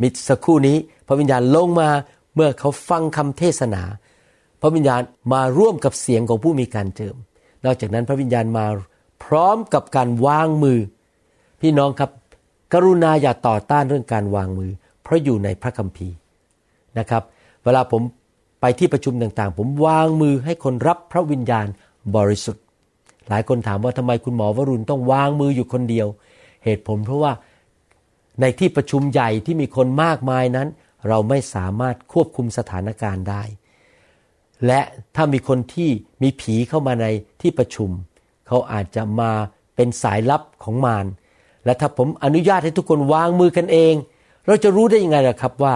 [0.00, 1.88] มิสักครู่นี้พระวิญญาณลงมา
[2.34, 3.82] เมื่อเขาฟังคำเทศนา
[4.60, 5.00] พระวิญญาณ
[5.32, 7.16] มาร่วมกับเสียงของผู้มีการเจิม
[7.64, 8.66] นอกจากนั้นพระวิญญาณมา
[9.24, 10.78] พร้อมกับการวางมือ
[11.60, 12.10] พี่น้องครับ
[12.72, 14.70] กรุณาอย่าต่อต้านเรื่องการวางมือ
[15.02, 16.16] เพราะอยู่ในพระคัมภีร์
[16.98, 17.22] นะครับ
[17.64, 18.02] เวลาผม
[18.62, 21.66] ไปที่ประชุมต่างๆ ผมวางมือให้คนรับพระวิญญาณ
[22.16, 22.64] บริสุทธิ์
[23.28, 26.06] หลายคนถามว่าทำไมคุณหมอวรุณต้องวางมืออยู่คนเดียว
[26.64, 27.32] เหตุผลเพราะว่า
[28.40, 30.68] ในที่ประชุมใหญ่ที่มีคนมากมายนั้น
[31.08, 33.42] เราไม่สามารถควบคุมสถานการณ์ได้
[34.66, 34.80] และ
[35.14, 35.90] ถ้ามีคนที่
[36.22, 37.06] มีผีเข้ามาใน
[37.40, 37.90] ที่ประชุม
[38.46, 39.30] เขาอาจจะมา
[39.76, 41.06] เป็นสายลับของมาร
[41.64, 43.94] และถ้าผมอนุญาตให้ทุกคนวางมือกันเอง
[44.46, 45.74] เราจะรู้ได้ยังไงล่ะครับว่า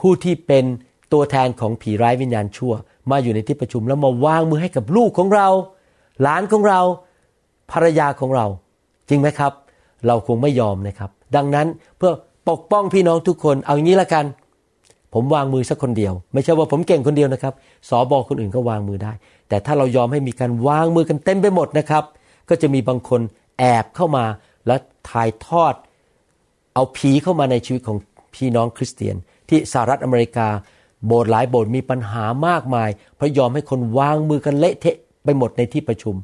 [0.00, 0.64] ผู้ที่เป็น
[1.12, 2.72] ตัวแทนของผีร้ายวิญญาณชั่ว
[3.10, 5.48] มาอยู่ในที่ประชุมแล้วมาวางมือให้กับลูกของเรา
[6.22, 6.80] หลานของเรา
[7.72, 8.46] ภรรยาของเรา
[9.08, 9.52] จริงไหมครับ
[10.06, 11.66] เราคงไม่ยอมนะครับ ดังนั้น
[11.96, 12.12] เพื่อ
[12.48, 14.24] ปกป้องพี่น้องทุกคนเอาอย่างนี้ละกัน
[15.14, 17.54] ผมวางมือสักคนเดียว ไม่ใช่ว่าผมเก่งคนเดียวนะครับ
[17.88, 19.12] สอบอคนอื่นก็วางมือได้
[19.48, 22.04] แต่ถ้าเรายอมให้มีการวางมือกันเต็มไปหมดนะครับ
[22.48, 23.20] ก็จะมีบางคน
[23.58, 24.24] แอบเข้ามา
[24.66, 25.74] แล้วถ่ายทอด
[26.74, 27.96] เอาผีเข้ามาในชีวิตของ
[28.34, 29.16] พี่น้องคริสเตียน
[29.48, 30.48] ที่สหรัฐอเมริกา
[31.06, 36.14] โบสถ์หลายโบสถ์มีปัญหามากมาย เพราะยอมให้คนวางมือกันเละเทะไปหมดในที่ประชุม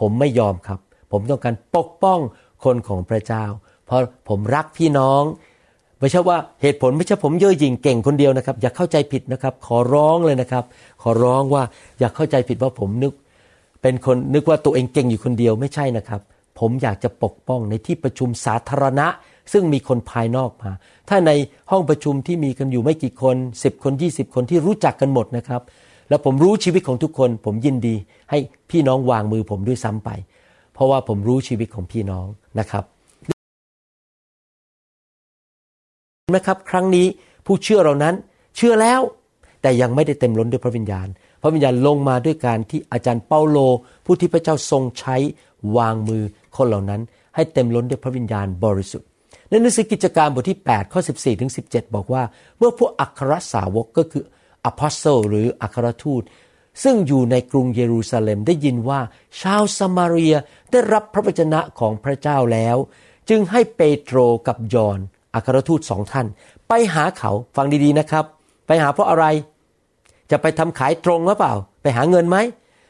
[0.00, 0.78] ผมไม่ยอมครับ
[1.12, 2.18] ผมต้องการปกป้อง
[2.64, 3.44] คนของพระเจ้า
[3.86, 5.22] เพราะผมรักพี่น้อง
[6.00, 10.64] ไม่ใช่ว่าเหตุผลไม่ใช่ผมเย่อหยิ่งเก่งคนเดียวนะครับ อย่าเข้าใจผิดนะครับ ขอร้องเลยนะครับ
[11.02, 11.62] ขอร้องว่า
[11.98, 13.12] อย่าเข้าใจผิดว่าผมนึก
[13.82, 16.20] เป็นคนนึกว่าตัวเองเก่งอยู่คนเดียวไม่ใช่นะครับ
[16.58, 19.06] ผมอยากจะปกป้องในที่ประชุมสาธารณะ
[19.52, 20.70] ซึ่งมีคนภายนอกมา
[21.08, 21.30] ถ้าใน
[21.70, 25.62] ห้องประชุมที่มีกันอยู่ไม่กี่คน 10 คน 20 คนที่รู้จักกันหมดนะครับ
[26.08, 27.94] แล้วผมรู้ชีวิตของทุกคน ผมยินดี
[28.30, 28.38] ให้
[28.70, 30.10] พี่น้องวางมือผมด้วยซ้ำไป
[30.74, 32.26] เพราะว่าผมรู้ชีวิตของพี่น้อง
[32.58, 32.84] นะครับ
[36.30, 37.06] ไหมครับ ครั้งนี้
[37.46, 38.14] ผู้เชื่อเรานั้น
[38.56, 39.00] เชื่อแล้ว
[39.62, 41.08] แต่ยังไม่ได้เต็มล้นด้วยพระวิญญาณ
[41.42, 43.58] พระวิญญาณลงมาด้วยการที่อาจารย์เปาโล
[44.04, 45.16] ผู้ที่พระเจ้าทรงใช้
[45.76, 46.22] วางมือ
[46.56, 47.00] คนเหล่านั้น
[47.34, 49.08] ให้เต็มล้นด้วยพระวิญญาณบริสุทธิ์
[49.52, 52.22] ในหนังสือกิจการบทที่ 8 ข้อ 14ถึง17 บอกว่า
[52.58, 54.24] เมื่อพวกอัครสาวกก็คือ
[54.64, 56.22] อพอสเซลหรืออัครทูต
[56.82, 59.00] ซึ่งอยู่ในกรุงเยรูซาเล็มได้ยินว่า
[59.40, 60.34] ชาวสมาเรีย
[60.70, 62.76] ได้รับพระวจนะของพระเจ้าแล้ว
[63.28, 64.98] จึงให้เปโตรกับยอน
[65.34, 66.26] อัครทูตสองท่าน
[66.68, 68.24] ไปหาเขาฟังดีๆนะครับ
[68.66, 69.26] ไปหาเพราะอะไร
[70.30, 72.36] จะไปทำขายตรงหรือเปล่า ไปหาเงินไหม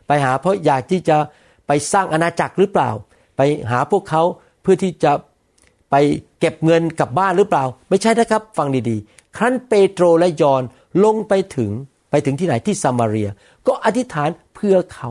[0.06, 1.16] ไปหาเพราะอยากที่จะ
[1.66, 2.90] ไปสร้างอาณาจักรหรือเปล่า
[3.36, 4.22] ไปหาพวกเขา
[4.62, 5.12] เพื่อที่จะ
[5.92, 5.96] ไป
[6.40, 10.62] เก็บเงินกลับบ้านหรือเปล่า ไม่ใช่นะครับ ฟังดีๆ ครั้นเปโตรและยอน
[11.04, 11.70] ลงไปถึง
[12.10, 13.30] ไปถึงที่ไหนที่ซามารีย
[13.66, 15.10] ก็อธิษฐานเพื่อเขา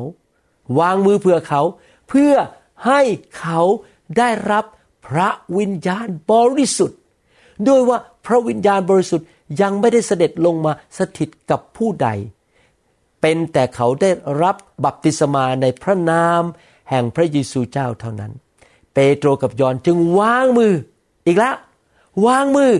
[0.79, 1.61] วางมือเพื่อเขา
[2.09, 2.33] เพื่อ
[2.87, 3.01] ให้
[3.39, 3.59] เขา
[4.17, 4.65] ได้รับ
[5.07, 6.99] พระวิญญาณบริสุทธิ์
[7.67, 9.27] ด้วยว่าพระวิญญาณบริสุทธิ์
[9.61, 12.09] ยังไม่ได้เสด็จลงมาสถิตกับผู้ใด
[13.21, 14.09] เป็นแต่เขาได้
[14.43, 16.41] รับบัพติศมาในพระนาม
[16.89, 18.31] แห่งพระเยซูเจ้าเท่านั้น
[18.93, 20.73] เปโตรกับยอนจึงวางมือ
[21.27, 21.55] อีกแล้ว
[22.25, 22.71] วางมือ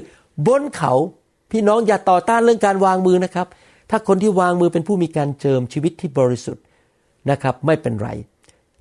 [0.48, 0.94] บนเขา
[1.52, 3.48] พี่น้องอย่าต่อต้านเรื่องการวางมือนะครับ
[3.90, 6.64] ถ้าคนที่วางมือเป็นผู้มีการเจิมชีวิตที่บริสุทธิ์
[7.30, 8.10] นะครับ ไม่เป็นไร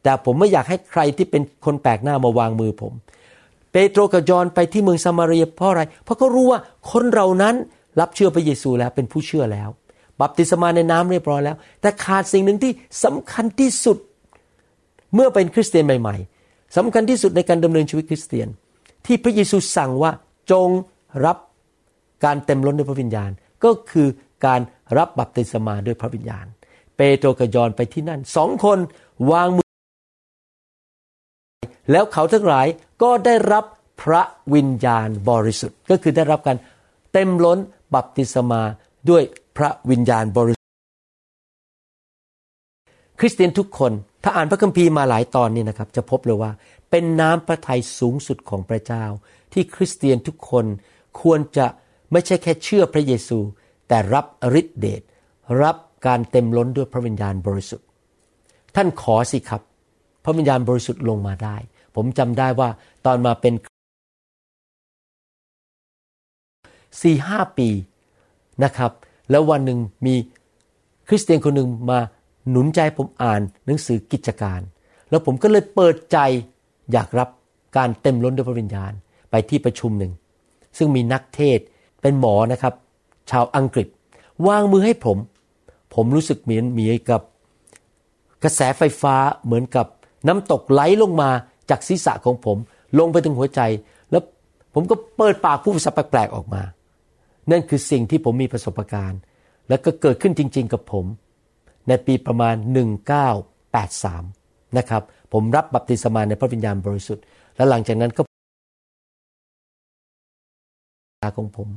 [0.02, 2.92] แต่ผมไม่อยากให้ใครที่เป็นคนแปลกหน้ามาวางมือผม
[3.72, 7.54] เปโตรกับยอนไปที่เมืองซามารีเพราะอะไร เพราะเขารู้ว่าคนเรานั้น
[8.00, 9.68] รับเชื่อพระเยซูแล้วเป็นผู้เชื่อแล้ว
[10.20, 12.72] บัพติศมาในน้ำเรียบร้อยแล้ว แต่ขาดสิ่งหนึ่งที่
[13.04, 13.98] สำคัญที่สุด
[15.14, 16.39] เมื่อเป็นคริสเตียนใหม่ ๆ
[16.76, 18.48] สำคัญที่สุดในการดำเนินชีวิตคริสเตียน
[19.06, 20.12] ที่พระเยซูสั่งว่า
[20.50, 20.68] จง
[21.26, 21.36] รับ
[22.24, 23.30] การเต็มล้นด้วยพระวิญญาณ
[23.64, 24.08] ก็คือ
[24.46, 24.60] การ
[24.98, 26.46] รับบัพติศมาด้วยพระวิญญาณ
[26.96, 28.78] เปโตรกับยอนไปที่นั่นสองคน
[29.30, 29.70] วางมือ
[31.90, 32.66] แล้วเขาทั้งหลาย
[33.02, 33.64] ก็ได้รับ
[34.02, 34.22] พระ
[34.54, 36.56] วิญญาณบริสุทธิ์ ก็คือได้รับการ
[37.12, 37.58] เต็มล้น
[37.94, 38.62] บัพติศมา
[39.10, 39.22] ด้วย
[39.56, 40.70] พระวิญญาณบริสุทธิ์
[43.18, 46.50] คริสเตียนทุกคน ถ้าอ่านพระคัมภีร์มาหลายตอนนี่นะครับ จะพบเลยว่า
[46.90, 49.04] เป็นน้ำพระทัยสูงสุดของพระเจ้า
[49.52, 50.64] ที่คริสเตียนทุกคน
[51.20, 51.66] ควรจะ
[52.12, 53.38] ไม่ใช่แค่เชื่อพระเยซู
[53.88, 54.26] แต่รับ
[54.60, 55.02] ฤทธิเดช
[55.62, 57.86] รับการเต็มล้นด้วยพระวิญญาณบริสุทธิ์
[58.76, 59.62] ท่านขอสิครับ
[60.24, 61.56] พระวิญญาณบริสุทธิ์ลงมาได้
[61.96, 62.68] ผมจำได้ว่า
[63.06, 63.54] ตอนมาเป็น
[67.02, 67.68] สี่ห้าปี
[68.64, 68.92] นะครับ
[69.30, 70.14] แล้ววันหนึ่งมี
[71.08, 71.98] คริสเตียนคนหนึ่งมา
[72.50, 74.60] หนุนใจผมอ่านหนังสือกิจการ
[75.10, 76.18] แล้วผมก็เลยเปิดใจ
[76.92, 77.28] อยากรับ
[77.76, 78.92] การเต็มล้นด้วยพระวิญญาณ
[79.30, 80.12] ไปที่ประชุมหนึ่ง
[80.78, 81.58] ซึ่งมีนักเทศ
[82.00, 82.74] เป็นหมอนะครับ
[83.30, 83.88] ชาวอังกฤษ
[84.46, 85.16] วางมือให้ผม
[85.94, 87.22] ผมรู้สึกเหมือนมีกับ
[88.42, 89.86] กระแสไฟฟ้าเหมือนกับ
[90.28, 91.30] น้ำตกไหลลงมา
[91.70, 92.56] จากศีรษะของผม
[92.98, 93.60] ลงไปถึงหัวใจ
[94.10, 94.22] แล้ว
[94.74, 96.62] ผมก็เปิดปากพูดภาษาแปลกๆออกมา
[97.50, 99.20] นั่นคือสิ่งที่ผมมีประสบการณ์
[99.68, 101.04] แล้วก็เกิดขึ้นจริง ๆ กับผม
[101.88, 102.54] ในปีประมาณ
[103.80, 107.24] 1983 นะครับ ผมรับบัพติศมาในพระวิญญาณบริสุทธิ์
[107.56, 108.22] แล้วหลังจากนั้นก็
[111.36, 111.68] ของผม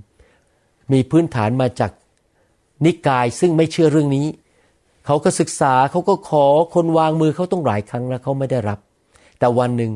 [0.93, 1.91] มีพื้นฐานมาจาก
[2.85, 4.27] นิกายซึ่งไม่เชื่อเรื่องนี้
[5.05, 8.79] เขาก็ศึกษาเขาก็ขอคนวางมือเขาต้องหลายครั้งแล้วเขาไม่ได้รับ
[9.39, 9.91] แต่วันหนึ่ง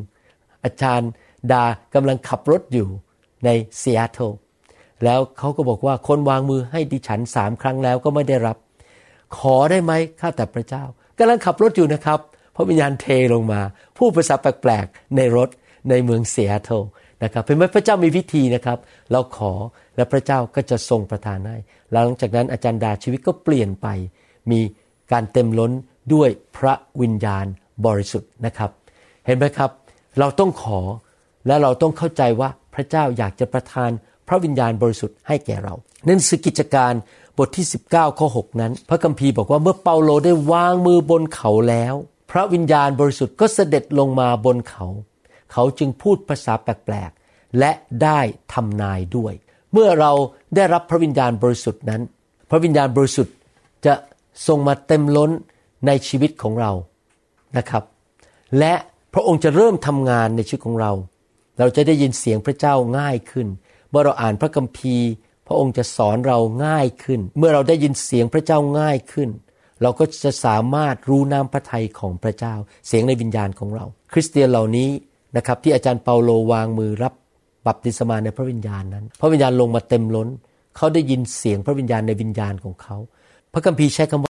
[0.64, 1.10] อาจารย์
[1.52, 2.88] ดากำลังขับรถอยู่
[3.46, 3.50] ใน
[3.82, 4.32] ซีแอตเทิล
[5.04, 8.58] แล้วเขาก็บอกว่าคนวางมือให้ดิฉันสามครั้งแล้วก็ไม่ได้รับ
[9.38, 10.84] ขอได้ไหมข้าแต่พระเจ้า
[11.18, 12.20] กำลังขับรถอยู่นะครับ
[12.56, 13.62] พระวิญญาณเทลงมา
[13.98, 15.50] พูดภาษาแปลกๆในรถ
[15.90, 16.70] ในเมืองซีแอตเทิล
[17.24, 18.78] นะครับเป็นไหมพระเจ้ามีวิธีนะครับ
[19.12, 19.52] เราขอ
[19.96, 21.58] และพระเจ้าก็จะทรงประทานให้
[21.94, 23.88] หลังจากนั้นอาจารย์ดาชีวิตก็เปลี่ยนไป
[24.52, 24.60] มี
[25.12, 25.72] การเต็มล้น
[26.14, 27.46] ด้วยพระวิญญาณ
[27.86, 28.72] บริสุทธิ์นะครับ
[29.26, 29.72] เห็นไหมครับ
[30.20, 30.80] เราต้องขอ
[31.48, 33.92] และเราต้องเข้าใจว่าพระเจ้าอยากจะประทาน
[34.28, 35.74] พระวิญญาณบริสุทธิ์ให้แก่เรา
[36.08, 36.94] นั่นคือกิจการ
[37.38, 41.94] บทที่ 19ข้อ6นั้น พระคัมภีร์บอกว่าเมื่อเปาโลได้วางมือบนเขาแล้ว
[42.32, 44.86] พระวิญญาณบริสุทธิ์ก็เสด็จลงมาบนเขา
[45.52, 47.72] เขาจึงพูดภาษาแปลกๆ และ
[48.04, 48.20] ได้
[48.54, 49.34] ทำนายด้วย
[49.74, 50.12] เมื่อเรา
[50.56, 52.02] ได้รับพระวิญญาณบริสุทธิ์นั้น
[52.50, 53.36] พระวิญญาณบริสุทธิ์
[53.86, 53.94] จะ
[54.48, 55.32] ทรงมาเต็มล้น
[55.88, 56.72] ในชีวิตของเรา
[57.58, 57.84] นะครับ
[58.60, 58.74] และ
[59.14, 60.92] พระองค์จะเริ่มทำงานในชีวิตของเรา
[61.60, 63.48] เราจะได้ยินเสียงพระเจ้าง่ายขึ้น
[63.90, 65.08] เมื่อเราอ่านพระคัมภีร์
[65.48, 69.30] พระองค์จะสอนเราง่ายขึ้น เมื่อเราได้ยินเสียงพระเจ้าง่ายขึ้น
[69.82, 72.54] เราก็จะสามารถรู้น้ำพระทัยของพระเจ้า
[72.88, 74.90] เสียงในวิญญาณของเรา คริสเตียนเหล่านี้
[75.38, 77.14] นะครับที่อาจารย์เปาโลวางมือรับ
[77.68, 80.28] บัพติศมาในพระวิญญาณนั้น พระวิญญาณลงมาเต็มล้น
[80.78, 82.98] เขาได้ยินเสียงพระวิญญาณในวิญญาณของเขา
[83.54, 84.32] พระคัมภีร์ใช้คำว่า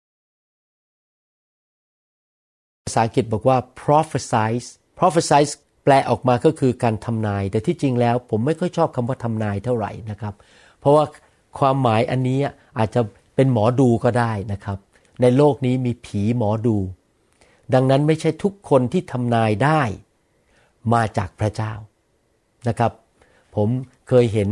[2.85, 4.67] ภาษาอังกฤษบอกว่า prophesize
[4.99, 5.51] prophesize
[5.83, 10.33] แปลออกมาก็คือการทำนาย แต่ที่จริงแล้วผมไม่ค่อยชอบคำว่าทำนายเท่าไหร่นะครับ
[10.81, 11.05] เพราะว่า
[11.59, 12.39] ความหมายอันนี้
[12.77, 13.01] อาจจะ
[13.35, 14.77] เป็นหมอดูก็ได้นะครับ
[15.21, 16.77] ในโลกนี้มีผีหมอดู
[17.73, 19.81] ดังนั้นไม่ใช่ทุกคนที่ทำนายได้
[20.93, 21.73] มาจากพระเจ้า
[22.67, 22.91] นะครับ
[23.55, 23.69] ผม
[24.07, 24.49] เคยเห็น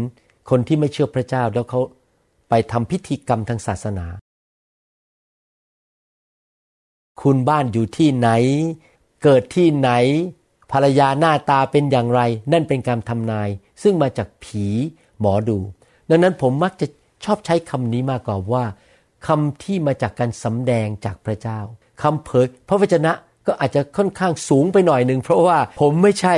[0.50, 1.82] คนที่ไม่เชื่อพระเจ้าแล้วเขา
[2.50, 4.06] ไปทำพิธีกรรมทางศาสนา
[7.22, 8.30] คุณบ้านอยู่ที่ไหน
[9.24, 9.92] เกิดที่ไหน
[10.72, 13.50] ภรรยาหน้าตาเป็นอย่างไร นั่นเป็นการทำนาย
[13.82, 14.66] ซึ่งมาจากผี
[15.20, 15.58] หมอดู
[16.10, 16.88] ดังนั้นผมมักจะ
[17.26, 18.66] ชอบใช้คำนี้มากกว่าว่า
[19.28, 21.60] คำที่มาจากการสำแดงจากพระเจ้า
[22.02, 23.12] คำเผยพระวจนะ
[23.48, 26.36] ก็อาจจะค่อนข้างสูงไปหน่อยหนึ่งเพราะว่าผมไม่ใช่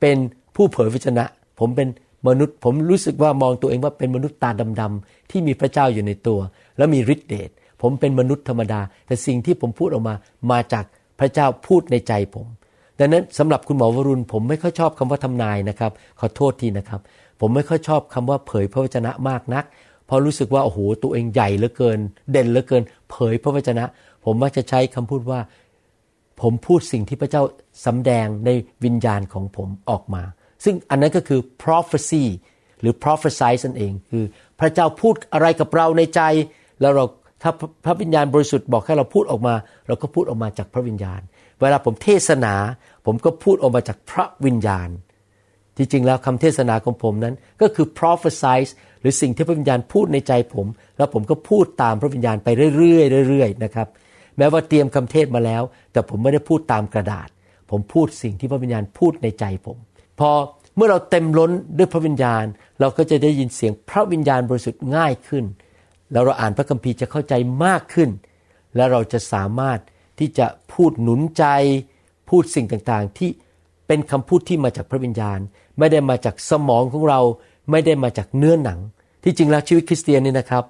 [0.00, 0.16] เป็น
[0.56, 1.24] ผู้เผยพระวจนะ
[1.60, 1.88] ผมเป็น
[2.28, 4.50] มนุษย์ ผมรู้สึกว่ามองตัวเองว่าเป็นมนุษย์ตา
[4.80, 6.40] ดำๆที่มีพระเจ้าอยู่ในตัว
[6.76, 7.50] แล้วมีฤทธิเดช
[7.82, 10.14] ผมเป็นมนุษย์ธรรมดา แต่สิ่งที่ผมพูดออกมา
[10.50, 10.84] มาจาก
[11.20, 12.46] พระเจ้าพูดในใจผม
[12.98, 17.00] ดังนั้นสำหรับคุณหมอวรุณผมไม่ค่อยชอบคำว่าทำนายนะครับ ขอโทษทีนะครับ
[17.40, 19.64] ผมไม่ค่อยชอบคำว่าเผยพระวจนะมากนัก
[20.06, 21.98] เพราะรู้สึกว่าโอ้โหตัวเองใหญ่เหลือเกิน
[22.32, 23.84] เด่นเหลือเกิน เผยพระวจนะ
[24.24, 25.40] ผมมักจะใช้คำพูดว่า
[26.40, 27.42] ผมพูดสิ่งที่พระเจ้า
[27.86, 28.50] สำแดงใน
[28.84, 30.22] วิญญาณของผมออกมา
[30.64, 32.24] ซึ่งอันนั้นก็คือ prophecy
[32.80, 34.24] หรือ prophesy นั่นเองคือ
[34.60, 36.20] พระเจ้าพูดอะไรกับเราในใจ
[36.80, 37.04] แล้วเรา
[37.42, 37.52] ถ้า
[37.84, 39.54] พระวิญญาณบริสุทธิ์บอกให้เราพูดออกมา
[39.86, 41.20] เราก็พูดออกมาจากพระวิญญาณ
[41.60, 42.54] เวลาผมเทศนา
[43.06, 44.88] ผมก็พูดออกมาจากพระวิญญาณ
[45.78, 48.58] ที่จริงแล้วคำเทศนาของผมนั้นก็คือ prophesy
[49.00, 53.88] หรือสิ่งที่พระวิญญาณพูดในใจผม แล้วผมก็พูดตามพระวิญญาณไปเรื่อยๆเรื่อยๆนะครับ
[54.38, 55.62] แม้ว่าเตรียมคำเทศมาแล้ว
[55.92, 57.28] แต่ผมไม่ได้พูดตามกระดาษ
[57.70, 59.76] ผมพูดสิ่งที่พระวิญญาณพูดในใจผม
[60.20, 60.30] พอ
[60.76, 62.44] เมื่อเราเต็มล้นด้วยพระวิญญาณ
[62.80, 65.44] เราก็จะได้ยินเสียงพระวิญญาณบริสุทธิ์ง่ายขึ้น
[66.12, 68.10] แล้วเราอ่านพระคัมภีร์จะเข้าใจมากขึ้น
[68.76, 69.78] และเราจะสามารถ
[70.18, 71.44] ที่จะพูดหนุนใจ
[72.28, 73.30] พูดสิ่งต่างๆ ที่
[73.86, 75.38] เป็นคำพูดที่มาจากพระวิญญาณ
[75.78, 77.20] ไม่ได้มาจากสมองของเรา
[77.70, 78.78] ไม่ได้มาจากเนื้อหนัง
[79.24, 80.64] ที่จริงแล้วชีวิตคริสเตียนนี่นะครับ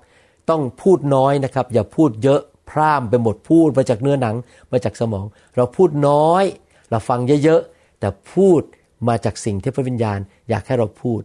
[0.50, 2.40] ต้องพูดน้อยนะครับ อย่าพูดเยอะ
[2.70, 4.36] พร่ำไปหมดพูดมาจากเนื้อหนัง
[4.72, 5.24] มาจากสมอง
[5.56, 6.44] เราพูดน้อย
[6.90, 8.60] เราฟังเยอะๆแต่พูด
[9.08, 10.18] มาจากสิ่งที่พระวิญญาณ
[10.48, 11.22] อยากให้เราพูด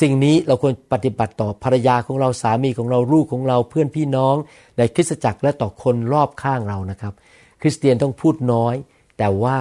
[0.00, 4.36] สิ่งนี้เราควรปฏิบัติต่อภรรยาของเราสามีของเราลูกของเราเพื่อนพี่น้อง
[4.78, 7.14] ในคริสตจักรและต่อคนรอบข้างเรานะครับ
[7.60, 8.74] คริสเตียนต้องพูดน้อย
[9.18, 9.58] แต่ว่า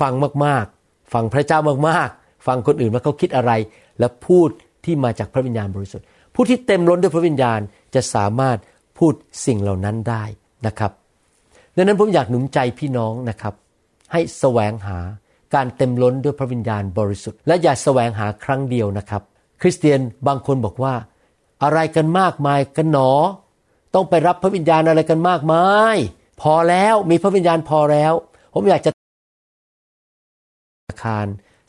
[0.00, 0.12] ฟัง
[0.44, 0.66] มาก
[1.12, 3.52] ฟังพระเจ้ามากๆ ฟังคนอื่นว่าเขาคิดอะไร
[3.98, 4.48] และพูด
[4.84, 7.60] ที่มาจากพระวิญญาณบริสุทธิ์ ผู้ที่เต็มล้นด้วยพระวิญญาณ
[7.94, 8.58] จะสามารถ
[8.98, 9.12] พูด
[9.46, 10.24] สิ่งเหล่านั้นได้
[10.66, 10.92] นะครับ
[11.76, 13.54] ดังนั้นผมอยากหนุนใจพี่น้องนะครับ
[14.12, 14.98] ให้แสวงหา
[15.54, 19.22] การเต็มล้นด้วยพระวิญญาณบริสุทธิ์ และอย่าแสวงหาครั้งเดียวนะครับ
[19.60, 20.94] คริสเตียนบางคนบอกว่า
[21.62, 23.10] อะไรกันมากมายกันหนอ
[23.94, 25.96] ต้องไปรับพระวิญญาณอะไรกันมากมาย
[26.42, 28.12] พอแล้วมีพระวิญญาณพอแล้ว
[28.54, 28.90] ผมอยากจะ
[30.86, 31.26] ธนาคาร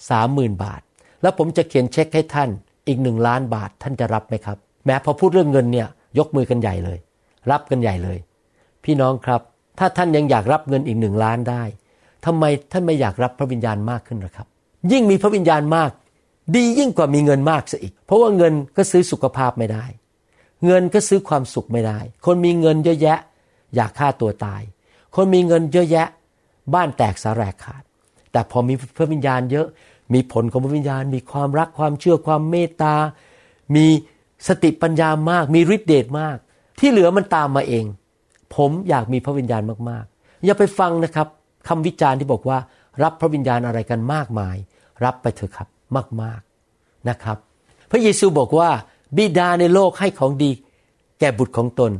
[0.09, 0.81] สามหมื่นบาท
[1.21, 2.49] แล้วผมจะเขียนเช็คให้ท่าน
[2.87, 6.97] อีกหนึ่งล้านบาทท่านจะรับไหมครับ แม้พอพูดเรื่องเงินเนี่ยยกมือกันใหญ่เลย
[7.51, 8.17] รับกันใหญ่เลย
[8.83, 9.41] พี่น้องครับ
[9.79, 11.63] ถ้าท่านยังอยากรับเงินอีกหนึ่งล้านได้
[12.25, 14.47] ทำไมท่านไม่อยากรับพระวิญญาณมากขึ้นหรอครับ
[14.91, 15.91] ยิ่งมีพระวิญญาณมาก
[16.55, 19.85] ดียิ่งกว่ามีเงินมากซะอีก เพราะว่าเงินก็ซื้อสุขภาพไม่ได้
[20.65, 23.19] เงินก็ซื้อความสุขไม่ได้ คนมีเงินเยอะแยะ
[23.75, 24.61] อยากฆ่าตัวตาย
[25.15, 26.07] คนมีเงินเยอะแยะ
[26.73, 27.83] บ้านแตกสาแรกขาด
[28.37, 29.67] แต่พอมีพระวิญญาณเยอะ
[30.13, 32.95] มีผลของพระวิญญาณ มีความรักความเชื่อความเมตตา
[33.75, 33.85] มี
[34.47, 36.37] สติปัญญามาก มีฤทธิเดชมาก
[36.79, 37.85] ที่เหลือมันตามมาเอง
[38.55, 41.27] ผมอยากมีพระวิญญาณมากๆ อย่าไปฟังนะครับ
[41.67, 42.57] คำวิจารณ์ที่บอกว่า
[43.03, 44.55] รับพระวิญญาณอะไรกันมากมาย
[45.03, 45.67] รับไปเถอะครับ
[46.21, 47.37] มากๆนะครับ
[47.91, 48.69] พระเยซูบอกว่า
[49.17, 50.51] บิดาในโลกให้ของดี
[51.19, 51.91] แก่บุตรของตน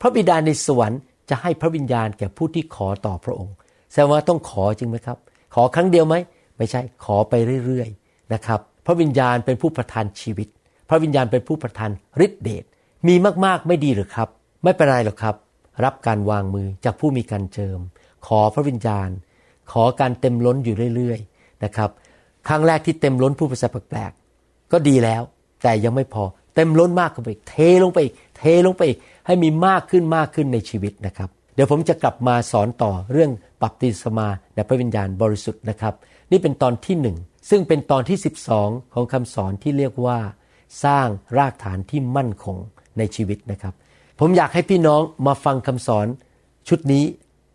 [0.00, 1.00] พระบิดาในสวรรค์
[1.30, 3.54] จะให้พระวิญญาณแก่ผู้ที่ขอต่อพระองค์
[3.90, 5.18] แสดงว่าต้องขอจริงไหมครับ
[5.54, 6.14] ขอครั้งเดียวไหม
[6.58, 7.34] ไม่ใช่ขอไป
[7.64, 10.48] เรื่อยๆนะครับพระวิญญาณเป็นผู้ประทานชีวิต
[10.88, 11.90] พระวิญญาณเป็นผู้ประทาน
[12.24, 12.64] ฤทธิเดช
[13.08, 14.28] มีมากๆไม่ดีหรือครับ
[14.64, 15.36] ไม่เป็นไรหรอกครับ
[15.84, 17.78] รับการวางมือจากผู้มีการเจิม
[18.26, 19.08] ขอพระวิญญาณ
[19.72, 21.90] ขอการเต็มล้นอยู่เรื่อยๆนะครับ
[22.48, 25.22] ครั้งแรกที่เต็มล้นผู้ภาษาแปลกๆก็ดีแล้ว
[25.62, 33.30] แต่ยังไม่พอเต็มล้นมากขึ้นไปเทลงไปอีกเทลงไปอีกให้มีมากขึ้นมากขึ้นในชีวิตนะครับ เดี๋ยวผมจะกลับมาสอนต่อเรื่อง
[33.62, 35.94] บัพติศมาในพระวิญญาณบริสุทธิ์นะครับ
[36.30, 37.16] นี่เป็นตอนที่หนึ่ง
[37.50, 38.18] ซึ่งเป็นตอนที่
[38.54, 40.18] 12 ของคำสอนที่เรียกว่า
[40.84, 41.06] สร้าง
[41.38, 42.56] รากฐานที่มั่นคง
[42.98, 43.74] ในชีวิตนะครับ
[44.20, 46.06] ผมอยากให้พี่น้องมาฟังคำสอน
[46.68, 47.04] ชุดนี้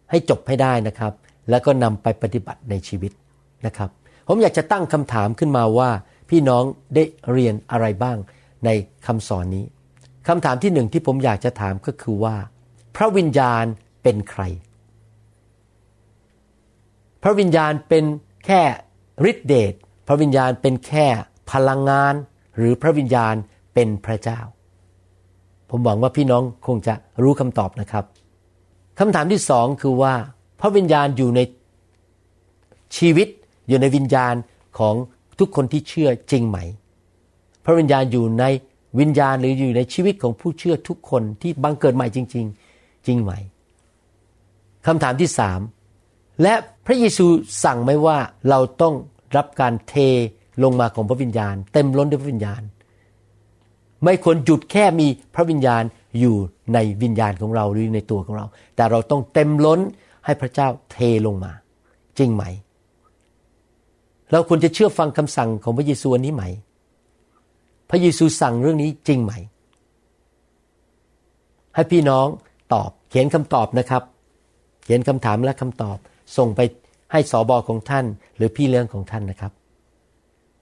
[0.09, 1.13] ให้จบให้ได้นะครับ
[1.49, 3.11] แล้วก็นำไปปฏิบัติในชีวิต
[3.65, 3.89] นะครับ
[4.27, 5.89] ผมอยากจะตั้งคำถามขึ้นมาว่า
[6.29, 6.63] พี่น้อง
[6.95, 8.17] ได้เรียนอะไรบ้าง
[8.65, 8.69] ใน
[9.07, 9.65] คำสอนนี้
[10.27, 12.35] คำถามที่หนึ่งที่ผมอยากจะถามก็คือว่า
[12.95, 13.65] พระวิญญาณ
[14.07, 14.43] เป็นใคร
[17.23, 18.05] พระวิญญาณเป็น
[18.45, 18.61] แค่
[19.29, 19.73] ฤทธิเดช
[20.07, 21.07] พระวิญญาณเป็นแค่
[21.51, 22.13] พลังงาน
[22.57, 23.35] หรือพระวิญญาณ
[23.73, 24.39] เป็นพระเจ้า
[25.69, 26.93] ผมหวังว่าพี่น้องคงจะ
[27.23, 28.05] รู้คำตอบนะครับ
[28.99, 30.13] คำถามที่สองคือว่า
[30.59, 31.39] พระวิญญาณอยู่ใน
[32.97, 33.27] ชีวิต
[33.67, 34.33] อยู่ในวิญญาณ
[34.79, 34.95] ของ
[35.39, 36.57] ทุกคนที่เชื่อจริงไหม
[37.65, 38.45] พระวิญญาณอยู่ใน
[38.99, 43.33] วิญญาณหรืออยู่ในชีวิตของผู้เชื่อทุกคนที่บังเกิดใหม่จริง ๆ จริงไหม
[44.85, 45.59] คำถามที่สาม
[46.43, 46.53] และ
[46.85, 47.25] พระเยซู
[47.63, 48.17] สั่งไหมว่า
[48.49, 48.93] เราต้อง
[49.37, 49.95] รับการเท
[50.63, 52.61] ลงมาของพระวิญญาณ เต็มล้นด้วยพระวิญญาณ
[54.03, 55.83] ไม่ควรหยุดแค่มีพระวิญญาณ
[56.19, 56.35] อยู่
[56.73, 59.79] ในวิญญาณของเราหรือในตัวของเรา แต่เราต้องเต็มล้น
[60.25, 61.51] ให้พระเจ้าเทลงมา
[62.17, 62.43] จริงไหม
[64.31, 66.43] เราควรจะเชื่อฟังคำสั่งของพระเยซูอันนี้ไหม
[67.89, 69.33] พระเยซูสั่งเรื่องนี้จริงไหม
[71.75, 72.27] ให้พี่น้อง
[72.73, 74.03] ตอบเขียนคำตอบนะครับ
[74.87, 75.97] เขียนคำถามและคำตอบ
[76.37, 76.61] ส่งไป
[77.11, 79.51] ให้สอบอของท่าน หรือพี่เลี้ยงของท่านนะครับ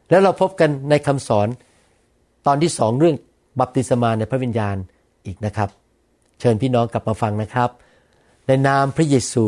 [0.09, 1.47] แล้วเราพบกันในคำสอน
[2.45, 3.15] ตอนที่สองเรื่อง
[3.59, 4.75] บัพติศมาในพระวิญญาณ
[5.25, 5.69] อีกนะครับ
[6.39, 7.69] เชิญพี่น้องกลับมาฟังนะครับ
[8.47, 9.45] ในนามพระเยซู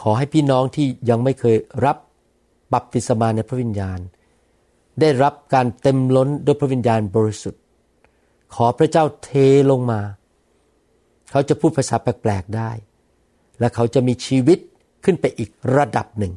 [0.00, 1.96] ขอให้พี่น้องที่ยังไม่เคยรับ
[2.72, 3.98] บัพติศมาในพระวิญญาณ
[5.00, 7.62] ได้รับการเต็มล้นด้วยพระวิญญาณบริสุทธิ์
[8.54, 9.30] ขอพระเจ้าเท
[9.70, 10.00] ลงมา
[11.30, 12.70] เขาจะพูดภาษาแปลกๆได้
[13.60, 14.58] และเขาจะมีชีวิต
[15.04, 16.32] ขึ้นไปอีกระดับหนึ่ง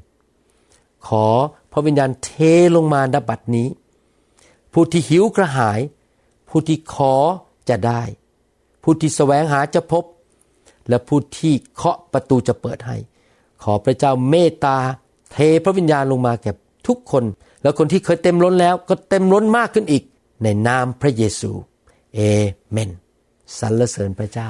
[1.07, 1.25] ขอ
[1.71, 2.29] พระวิญญาณเท
[2.75, 3.67] ลงมาณบัดนี้
[4.73, 5.79] ผู้ที่หิวกระหาย
[6.49, 7.15] ผู้ที่ขอ
[7.69, 8.01] จะได้
[8.83, 10.03] ผู้ที่แสวงหาจะพบ
[10.89, 12.97] และผู้ที่เคาะประตูจะเปิดให้
[13.63, 14.77] ขอพระเจ้าเมตตา
[15.31, 16.51] เทพระวิญญาณลงมาแก่
[16.87, 17.23] ทุกคน
[17.61, 20.03] แล้วคนที่เคยเต็มล้นแล้วก็เต็มล้นมากขึ้นอีก
[20.43, 21.51] ในนามพระเยซู
[22.15, 22.19] เอ
[22.71, 22.89] เมน
[23.59, 24.49] สรรเสริญพระเจ้า